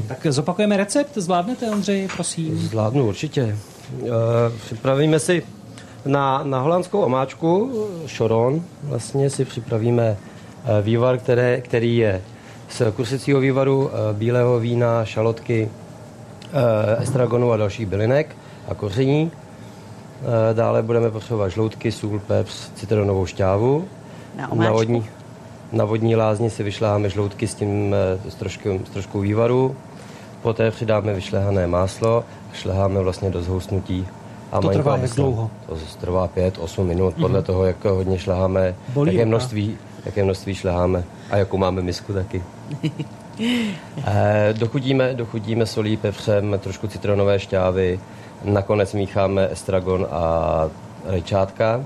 Tak 0.07 0.25
zopakujeme 0.29 0.77
recept. 0.77 1.11
Zvládnete, 1.15 1.71
Ondřej, 1.71 2.07
prosím. 2.15 2.57
Zvládnu 2.57 3.07
určitě. 3.07 3.57
Eh, 4.01 4.05
Připravíme 4.65 5.19
si 5.19 5.43
na, 6.05 6.43
na 6.43 6.59
holandskou 6.59 6.99
omáčku, 7.01 7.71
šoron, 8.05 8.61
vlastně 8.83 9.29
si 9.29 9.45
připravíme 9.45 10.17
eh, 10.17 10.81
vývar, 10.81 11.17
které, 11.17 11.61
který 11.61 11.97
je 11.97 12.21
z 12.69 12.81
kursicího 12.95 13.39
vývaru, 13.39 13.89
eh, 13.89 14.13
bílého 14.13 14.59
vína, 14.59 15.05
šalotky, 15.05 15.69
eh, 15.69 17.03
estragonu 17.03 17.51
a 17.51 17.57
dalších 17.57 17.85
bylinek 17.85 18.35
a 18.67 18.73
koření. 18.73 19.31
Eh, 20.21 20.53
Dále 20.53 20.83
budeme 20.83 21.11
potřebovat 21.11 21.49
žloutky, 21.49 21.91
sůl, 21.91 22.19
pepř, 22.19 22.71
citronovou 22.75 23.25
šťávu. 23.25 23.87
Na 24.35 24.49
na 24.55 24.71
vodní, 24.71 25.05
na 25.71 25.85
vodní 25.85 26.15
lázni 26.15 26.49
si 26.49 26.63
vyšleháme 26.63 27.09
žloutky 27.09 27.47
s 27.47 27.55
tím 27.55 27.95
eh, 28.25 28.29
s 28.31 28.35
trošku, 28.35 28.79
s 28.85 28.89
trošku 28.89 29.19
vývaru. 29.19 29.75
Poté 30.41 30.71
přidáme 30.71 31.13
vyšlehané 31.13 31.67
máslo, 31.67 32.23
šleháme 32.53 32.99
vlastně 32.99 33.29
do 33.29 33.41
zhoustnutí. 33.43 34.07
A 34.51 34.61
To 34.61 34.69
trvá 34.69 34.97
jak 34.97 35.11
dlouho? 35.11 35.51
To 35.65 35.77
trvá 36.01 36.29
5-8 36.35 36.83
minut, 36.83 37.13
podle 37.19 37.41
toho, 37.41 37.65
jak 37.65 37.85
hodně 37.85 38.19
šleháme, 38.19 38.75
Bolí 38.93 39.15
jaké 39.15 39.25
množství, 39.25 39.77
jaké 40.05 40.23
množství 40.23 40.55
šleháme 40.55 41.03
a 41.31 41.37
jakou 41.37 41.57
máme 41.57 41.81
misku 41.81 42.13
taky. 42.13 42.43
Eh, 44.05 44.53
dochutíme, 44.57 45.13
dochutíme 45.13 45.65
solí, 45.65 45.97
pepřem, 45.97 46.59
trošku 46.59 46.87
citronové 46.87 47.39
šťávy, 47.39 47.99
nakonec 48.43 48.93
mícháme 48.93 49.47
estragon 49.51 50.07
a 50.11 50.69
rajčátka, 51.05 51.83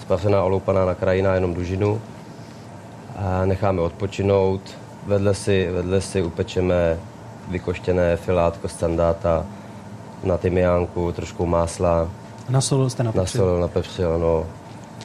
spařená 0.00 0.42
oloupaná 0.42 0.84
na 0.84 0.94
kraji 0.94 1.22
na 1.22 1.34
jenom 1.34 1.54
dužinu 1.54 2.00
a 3.16 3.44
necháme 3.44 3.80
odpočinout. 3.80 4.60
Vedle 5.06 5.34
si, 5.34 5.68
vedle 5.72 6.00
si 6.00 6.22
upečeme 6.22 6.98
vykoštěné 7.48 8.16
filátko 8.16 8.68
standáta 8.68 9.46
na 10.24 10.38
tymiánku, 10.38 11.12
trošku 11.12 11.46
másla, 11.46 12.08
Nasolil 12.48 12.90
jste 12.90 13.02
na 13.02 13.12
na 13.14 13.22
pepři. 13.22 13.38
sol, 13.38 13.60
na 13.60 13.68
pepři, 13.68 14.04
ano. 14.04 14.46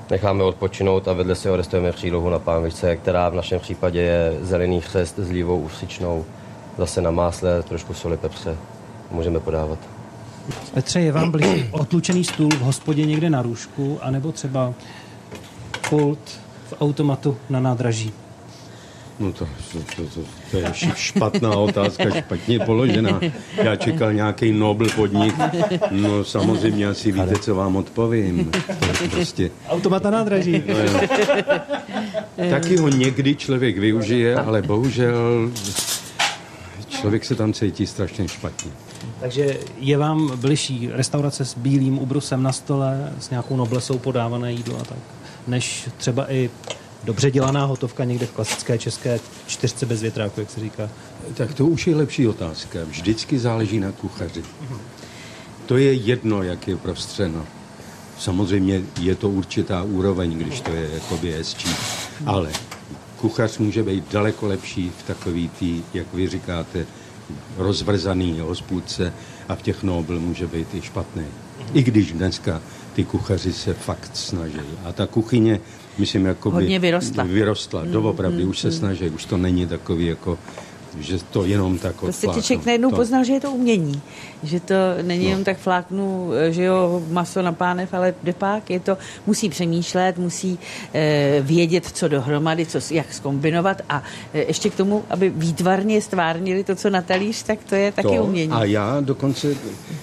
Necháme 0.09 0.43
odpočinout 0.43 1.07
a 1.07 1.13
vedle 1.13 1.35
si 1.35 1.49
orestujeme 1.49 1.91
přílohu 1.91 2.29
na 2.29 2.39
pánvičce, 2.39 2.95
která 2.95 3.29
v 3.29 3.35
našem 3.35 3.59
případě 3.59 4.01
je 4.01 4.37
zelený 4.41 4.81
chřest 4.81 5.19
s 5.19 5.29
lívou 5.29 5.59
ústřičnou, 5.59 6.25
zase 6.77 7.01
na 7.01 7.11
másle, 7.11 7.63
trošku 7.63 7.93
soli, 7.93 8.17
pepře. 8.17 8.57
Můžeme 9.11 9.39
podávat. 9.39 9.79
Petře, 10.73 10.99
je 10.99 11.11
vám 11.11 11.31
blíž 11.31 11.65
otlučený 11.71 12.23
stůl 12.23 12.49
v 12.49 12.59
hospodě 12.59 13.05
někde 13.05 13.29
na 13.29 13.41
růžku, 13.41 13.99
anebo 14.01 14.31
třeba 14.31 14.73
pult 15.89 16.19
v 16.69 16.73
automatu 16.81 17.37
na 17.49 17.59
nádraží? 17.59 18.13
No 19.19 19.33
to, 19.33 19.47
to, 19.71 19.79
to, 19.95 20.03
to, 20.03 20.21
to 20.51 20.57
je 20.57 20.73
špatná 20.95 21.49
otázka, 21.49 22.21
špatně 22.21 22.59
položená. 22.59 23.19
Já 23.57 23.75
čekal 23.75 24.13
nějaký 24.13 24.51
Nobel 24.51 24.87
podnik. 24.95 25.35
No 25.91 26.23
samozřejmě 26.23 26.87
asi 26.87 27.11
víte, 27.11 27.39
co 27.39 27.55
vám 27.55 27.75
odpovím. 27.75 28.51
To 28.99 29.07
prostě, 29.11 29.51
Automat 29.69 30.03
na 30.03 30.09
nádraží. 30.09 30.63
taky 32.49 32.77
ho 32.77 32.89
někdy 32.89 33.35
člověk 33.35 33.77
využije, 33.77 34.35
ale 34.35 34.61
bohužel 34.61 35.51
člověk 36.89 37.25
se 37.25 37.35
tam 37.35 37.53
cítí 37.53 37.87
strašně 37.87 38.27
špatně. 38.27 38.71
Takže 39.19 39.59
je 39.77 39.97
vám 39.97 40.37
bližší 40.37 40.89
restaurace 40.91 41.45
s 41.45 41.57
bílým 41.57 41.99
ubrusem 41.99 42.43
na 42.43 42.51
stole, 42.51 43.13
s 43.19 43.29
nějakou 43.29 43.55
noblesou 43.55 43.97
podávané 43.97 44.51
jídlo 44.51 44.79
a 44.79 44.83
tak, 44.83 44.97
než 45.47 45.89
třeba 45.97 46.31
i 46.31 46.49
dobře 47.03 47.31
dělaná 47.31 47.65
hotovka 47.65 48.03
někde 48.03 48.25
v 48.25 48.31
klasické 48.31 48.77
české 48.77 49.19
čtyřce 49.47 49.85
bez 49.85 50.01
větráku, 50.01 50.39
jak 50.39 50.49
se 50.49 50.59
říká. 50.59 50.89
Tak 51.33 51.53
to 51.53 51.65
už 51.65 51.87
je 51.87 51.95
lepší 51.95 52.27
otázka. 52.27 52.79
Vždycky 52.87 53.39
záleží 53.39 53.79
na 53.79 53.91
kuchaři. 53.91 54.43
To 55.65 55.77
je 55.77 55.93
jedno, 55.93 56.43
jak 56.43 56.67
je 56.67 56.77
prostřeno. 56.77 57.45
Samozřejmě 58.19 58.81
je 58.99 59.15
to 59.15 59.29
určitá 59.29 59.83
úroveň, 59.83 60.31
když 60.31 60.61
to 60.61 60.71
je 60.71 60.89
jakoby 60.93 61.31
hezčí. 61.31 61.69
Ale 62.25 62.51
kuchař 63.17 63.57
může 63.57 63.83
být 63.83 64.11
daleko 64.11 64.47
lepší 64.47 64.91
v 64.99 65.03
takový 65.03 65.49
tý, 65.49 65.83
jak 65.93 66.13
vy 66.13 66.27
říkáte, 66.27 66.85
rozvrzaný 67.57 68.39
hospůdce 68.39 69.13
a 69.49 69.55
v 69.55 69.61
těch 69.61 69.83
Nobel 69.83 70.19
může 70.19 70.47
být 70.47 70.67
i 70.73 70.81
špatný. 70.81 71.25
I 71.73 71.83
když 71.83 72.11
dneska 72.11 72.61
ty 72.93 73.03
kuchaři 73.03 73.53
se 73.53 73.73
fakt 73.73 74.17
snaží. 74.17 74.59
A 74.85 74.91
ta 74.91 75.07
kuchyně, 75.07 75.59
myslím, 75.97 76.25
jako 76.25 76.51
Hodně 76.51 76.79
vyrostla. 76.79 77.23
Vyrostla, 77.23 77.85
doopravdy, 77.85 78.43
už 78.43 78.59
se 78.59 78.71
snaží, 78.71 79.09
už 79.09 79.25
to 79.25 79.37
není 79.37 79.67
takový 79.67 80.05
jako 80.05 80.37
že 80.99 81.17
to 81.31 81.45
jenom 81.45 81.77
tak 81.77 81.95
Prostě 81.95 82.27
odfláknu. 82.27 82.41
člověk 82.41 82.65
najednou 82.65 82.89
To- 82.89 82.95
poznal, 82.95 83.23
že 83.23 83.33
je 83.33 83.39
to 83.39 83.51
umění. 83.51 84.01
Že 84.43 84.59
to 84.59 84.73
není 85.01 85.23
No. 85.23 85.29
jenom 85.29 85.43
tak 85.43 85.57
fláknu, 85.57 86.29
že 86.49 86.63
jo, 86.63 87.03
maso 87.09 87.41
na 87.41 87.51
pánev, 87.51 87.93
ale 87.93 88.13
depák 88.23 88.69
je 88.69 88.79
to, 88.79 88.97
musí 89.27 89.49
přemýšlet, 89.49 90.17
musí 90.17 90.59
eh, 90.93 91.37
vědět, 91.41 91.87
co 91.93 92.07
dohromady, 92.07 92.65
co, 92.65 92.79
jak 92.91 93.13
skombinovat 93.13 93.81
a 93.89 94.03
eh, 94.33 94.39
ještě 94.47 94.69
k 94.69 94.75
tomu, 94.75 95.03
aby 95.09 95.29
výtvarně 95.29 96.01
stvárnili 96.01 96.63
to, 96.63 96.75
co 96.75 96.89
na 96.89 97.01
talíř, 97.01 97.43
tak 97.43 97.59
to 97.69 97.75
je 97.75 97.91
taky 97.91 98.17
to, 98.17 98.23
umění. 98.23 98.51
A 98.51 98.63
já 98.63 98.99
dokonce 99.01 99.47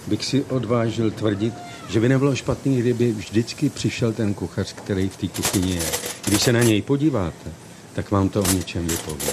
bych 0.07 0.25
si 0.25 0.45
odvážil 0.45 1.11
tvrdit, 1.11 1.55
že 1.89 2.01
by 2.01 2.09
nebylo 2.09 2.35
špatný, 2.37 2.77
kdyby 2.77 3.13
vždycky 3.13 3.69
přišel 3.69 4.13
ten 4.13 4.35
kuchař, 4.35 4.73
který 4.73 5.09
v 5.09 5.17
té 5.17 5.29
kuchyni 5.29 5.75
je. 5.75 5.83
Když 6.27 6.43
se 6.43 6.53
na 6.53 6.63
něj 6.63 6.83
podíváte, 6.83 7.51
tak 7.95 8.11
vám 8.11 8.29
to 8.29 8.41
o 8.43 8.53
něčem 8.53 8.87
vypoví. 8.87 9.27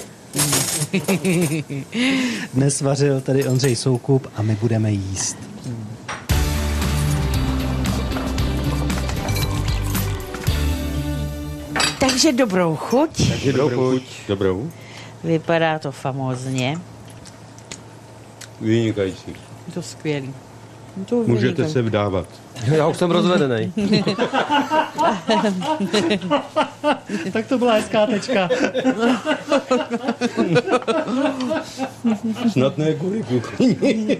Dnes 2.53 2.81
vařil 2.81 3.21
tady 3.21 3.47
Ondřej 3.47 3.75
Soukup 3.75 4.27
a 4.35 4.41
my 4.41 4.55
budeme 4.61 4.91
jíst. 4.91 5.37
Takže 11.99 12.31
dobrou 12.31 12.75
chuť. 12.75 13.29
Takže 13.29 13.53
dobrou 13.53 13.91
chuť. 13.91 14.03
Dobrou. 14.27 14.71
Vypadá 15.23 15.79
to 15.79 15.91
famózně. 15.91 16.77
Vynikající. 18.61 19.29
Je 19.67 19.73
to 19.73 19.81
skvělý. 19.81 20.33
To 21.05 21.15
Můžete 21.15 21.41
vynikající. 21.41 21.73
se 21.73 21.81
vdávat. 21.81 22.27
Já 22.63 22.87
už 22.87 22.97
jsem 22.97 23.11
rozvedený. 23.11 23.73
Tak 27.33 27.47
to 27.47 27.57
byla 27.57 27.73
hezká 27.73 28.05
tečka. 28.05 28.49
Snad 32.51 32.77
ne 32.77 32.93
kvůli 32.93 33.23
kuchyni. 33.23 34.17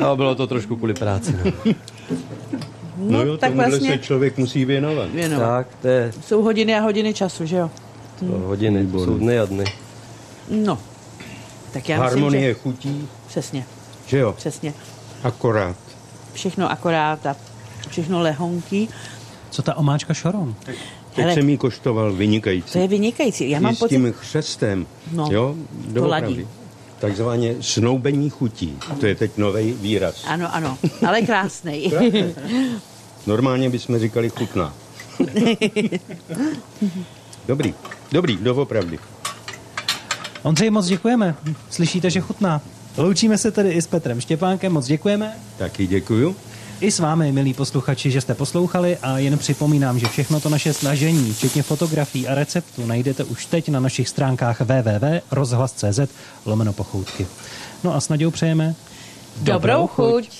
No, 0.00 0.16
bylo 0.16 0.34
to 0.34 0.46
trošku 0.46 0.76
kvůli 0.76 0.94
práci. 0.94 1.36
No. 1.44 1.52
No, 2.96 3.22
jo, 3.22 3.36
tak 3.36 3.50
tomuhle 3.50 3.68
vlastně- 3.70 3.90
se 3.92 3.98
člověk 3.98 4.38
musí 4.38 4.64
věnovat. 4.64 5.10
Věnovat. 5.10 5.46
Tak, 5.46 5.66
to 5.82 5.88
je 5.88 6.12
Jsou 6.26 6.42
hodiny 6.42 6.74
a 6.76 6.80
hodiny 6.80 7.14
času, 7.14 7.46
že 7.46 7.56
jo? 7.56 7.70
to 8.20 8.24
hodiny, 8.26 8.86
to 8.86 9.04
jsou 9.04 9.18
dny 9.18 9.38
a 9.38 9.44
dny. 9.44 9.64
No. 10.50 10.78
Tak 11.72 11.88
já 11.88 11.98
Harmonie 11.98 12.24
myslím, 12.30 12.40
že... 12.42 12.54
chutí, 12.54 13.08
Přesně, 13.28 13.64
že 14.06 14.18
jo, 14.18 14.32
přesně. 14.32 14.74
Akorát. 15.26 15.76
Všechno 16.32 16.70
akorát 16.70 17.26
a 17.26 17.36
všechno 17.88 18.20
lehonký. 18.20 18.88
Co 19.50 19.62
ta 19.62 19.74
omáčka 19.76 20.14
šoron? 20.14 20.54
Teď 20.64 20.76
Hele, 21.16 21.34
jsem 21.34 21.48
jí 21.48 21.56
koštoval 21.58 22.12
vynikající. 22.12 22.72
To 22.72 22.78
je 22.78 22.88
vynikající. 22.88 23.50
Já 23.50 23.60
mám 23.60 23.72
I 23.72 23.76
s 23.76 23.78
pocit... 23.78 23.94
tím 23.94 24.12
chřestem, 24.12 24.86
No, 25.12 25.28
jo, 25.30 25.54
to 25.86 25.92
doopravdy. 25.92 26.26
ladí. 26.28 26.48
Takzvaně 26.98 27.54
snoubení 27.60 28.30
chutí. 28.30 28.78
To 29.00 29.06
je 29.06 29.14
teď 29.14 29.36
nový 29.36 29.72
výraz. 29.72 30.24
Ano, 30.26 30.54
ano, 30.54 30.78
ale 31.08 31.22
krásnej. 31.22 31.92
Normálně 33.26 33.70
bychom 33.70 33.98
říkali 33.98 34.30
chutná. 34.30 34.74
Dobrý, 37.48 37.74
dobrý, 38.12 38.36
doopravdy. 38.36 38.98
Ondřej, 40.42 40.70
moc 40.70 40.86
děkujeme. 40.86 41.34
Slyšíte, 41.70 42.10
že 42.10 42.20
chutná. 42.20 42.60
Loučíme 42.96 43.38
se 43.38 43.50
tedy 43.50 43.70
i 43.70 43.82
s 43.82 43.86
Petrem 43.86 44.20
Štěpánkem, 44.20 44.72
moc 44.72 44.86
děkujeme. 44.86 45.36
Taky 45.58 45.86
děkuju. 45.86 46.36
I 46.80 46.90
s 46.90 46.98
vámi, 46.98 47.32
milí 47.32 47.54
posluchači, 47.54 48.10
že 48.10 48.20
jste 48.20 48.34
poslouchali 48.34 48.96
a 48.96 49.18
jen 49.18 49.38
připomínám, 49.38 49.98
že 49.98 50.06
všechno 50.06 50.40
to 50.40 50.48
naše 50.48 50.72
snažení, 50.72 51.32
včetně 51.32 51.62
fotografií 51.62 52.28
a 52.28 52.34
receptů, 52.34 52.86
najdete 52.86 53.24
už 53.24 53.46
teď 53.46 53.68
na 53.68 53.80
našich 53.80 54.08
stránkách 54.08 54.60
www.rozhlas.cz 54.60 56.00
lomeno 56.46 56.72
pochoutky. 56.72 57.26
No 57.84 57.94
a 57.94 58.00
s 58.00 58.08
Nadějou 58.08 58.30
přejeme 58.30 58.74
Dobrou 59.42 59.86
chuť. 59.86 60.30